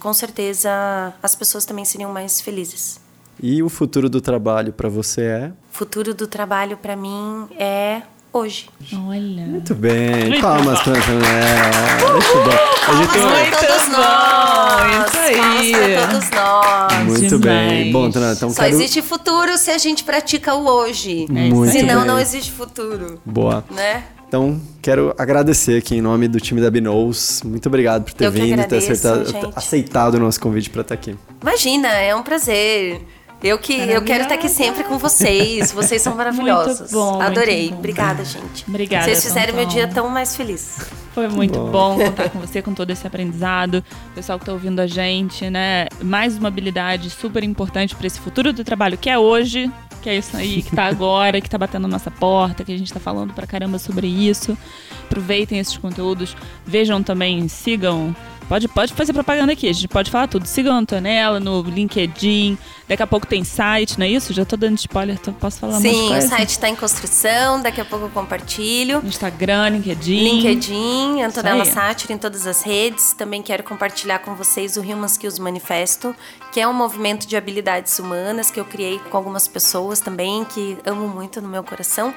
[0.00, 3.00] Com certeza as pessoas também seriam mais felizes.
[3.42, 5.52] E o futuro do trabalho para você é?
[5.72, 8.02] O futuro do trabalho para mim é
[8.34, 8.68] hoje.
[8.92, 9.46] Olha.
[9.46, 10.26] Muito bem.
[10.26, 12.96] Muito Palmas para a Muito bom.
[12.98, 13.68] Gente tem...
[13.68, 15.06] todos nós.
[15.08, 15.94] Isso aí.
[15.94, 17.04] Palmas todos nós.
[17.04, 17.70] Muito Demais.
[17.70, 17.92] bem.
[17.92, 18.74] Bom, então Só quero...
[18.74, 21.26] existe futuro se a gente pratica o hoje.
[21.30, 22.06] É Muito Senão bem.
[22.08, 23.20] não existe futuro.
[23.24, 23.64] Boa.
[23.70, 24.02] Né?
[24.26, 27.40] Então, quero agradecer aqui em nome do time da Binous.
[27.44, 30.94] Muito obrigado por ter Eu vindo e ter aceitado, aceitado o nosso convite para estar
[30.94, 31.14] aqui.
[31.40, 33.00] Imagina, é um prazer.
[33.44, 35.70] Eu que eu quero estar aqui sempre com vocês.
[35.70, 36.90] Vocês são maravilhosos.
[36.90, 37.58] Muito bom, Adorei.
[37.58, 37.78] Muito bom.
[37.80, 38.64] Obrigada, gente.
[38.66, 39.04] Obrigada.
[39.04, 40.78] Vocês fizeram meu dia tão mais feliz.
[41.12, 41.70] Foi muito bom.
[41.70, 43.84] bom contar com você, com todo esse aprendizado.
[44.12, 45.88] O pessoal que está ouvindo a gente, né?
[46.02, 49.70] Mais uma habilidade super importante para esse futuro do trabalho que é hoje,
[50.00, 52.78] que é isso aí, que está agora, que está batendo na nossa porta, que a
[52.78, 54.56] gente está falando pra caramba sobre isso.
[55.04, 56.34] Aproveitem esses conteúdos,
[56.64, 58.16] vejam também, sigam
[58.48, 60.46] Pode, pode fazer propaganda aqui, a gente pode falar tudo.
[60.46, 62.58] Sigam a Antonella no LinkedIn.
[62.86, 64.32] Daqui a pouco tem site, não é isso?
[64.32, 67.62] Já tô dando spoiler, então posso falar Sim, mais Sim, o site está em construção,
[67.62, 69.02] daqui a pouco eu compartilho.
[69.04, 70.24] Instagram, LinkedIn.
[70.24, 73.14] LinkedIn, Antonella Sátira em todas as redes.
[73.14, 76.14] Também quero compartilhar com vocês o Human Skills Manifesto,
[76.52, 80.76] que é um movimento de habilidades humanas que eu criei com algumas pessoas também, que
[80.84, 82.14] amo muito no meu coração.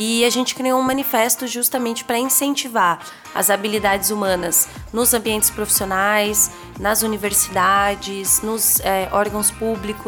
[0.00, 3.00] E a gente criou um manifesto justamente para incentivar
[3.34, 10.07] as habilidades humanas nos ambientes profissionais, nas universidades, nos é, órgãos públicos,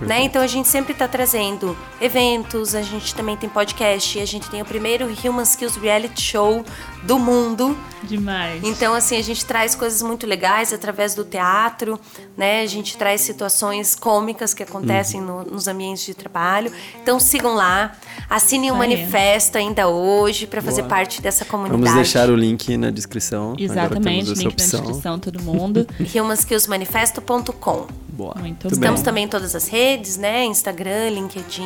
[0.00, 0.22] né?
[0.22, 4.62] Então a gente sempre está trazendo eventos, a gente também tem podcast, a gente tem
[4.62, 6.64] o primeiro Human Skills Reality Show
[7.02, 7.76] do mundo.
[8.02, 8.62] Demais.
[8.64, 11.98] Então assim a gente traz coisas muito legais através do teatro,
[12.36, 12.62] né?
[12.62, 15.44] A gente traz situações cômicas que acontecem uhum.
[15.44, 16.72] no, nos ambientes de trabalho.
[17.02, 17.96] Então sigam lá,
[18.28, 21.82] assinem o um manifesto ainda hoje para fazer parte dessa comunidade.
[21.82, 23.54] Vamos deixar o link na descrição.
[23.58, 25.86] Exatamente, link na descrição todo mundo.
[26.14, 27.86] humanskillsmanifesto.com.
[28.20, 28.34] Boa.
[28.38, 29.04] Muito Estamos bem.
[29.04, 30.44] também em todas as redes, né?
[30.44, 31.62] Instagram, LinkedIn.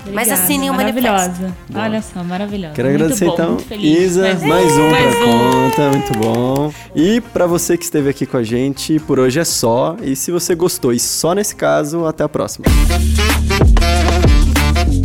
[0.00, 1.54] Obrigada, Mas assinem o Maravilhosa.
[1.74, 2.74] Olha só, maravilhosa.
[2.74, 5.70] Quero muito agradecer bom, então, Isa, mais, mais um mais pra um.
[5.70, 6.72] conta, muito bom.
[6.94, 9.96] E para você que esteve aqui com a gente, por hoje é só.
[10.02, 12.66] E se você gostou, e só nesse caso, até a próxima.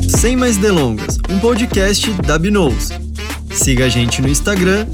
[0.10, 2.90] Sem mais delongas, um podcast da Binous.
[3.52, 4.86] Siga a gente no Instagram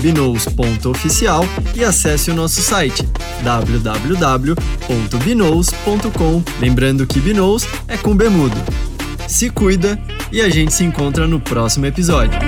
[0.00, 1.44] binous.oficial
[1.74, 3.06] e acesse o nosso site
[3.42, 6.42] www.binous.com.
[6.60, 8.56] Lembrando que Binous é com bemudo.
[9.26, 9.98] Se cuida
[10.32, 12.38] e a gente se encontra no próximo episódio.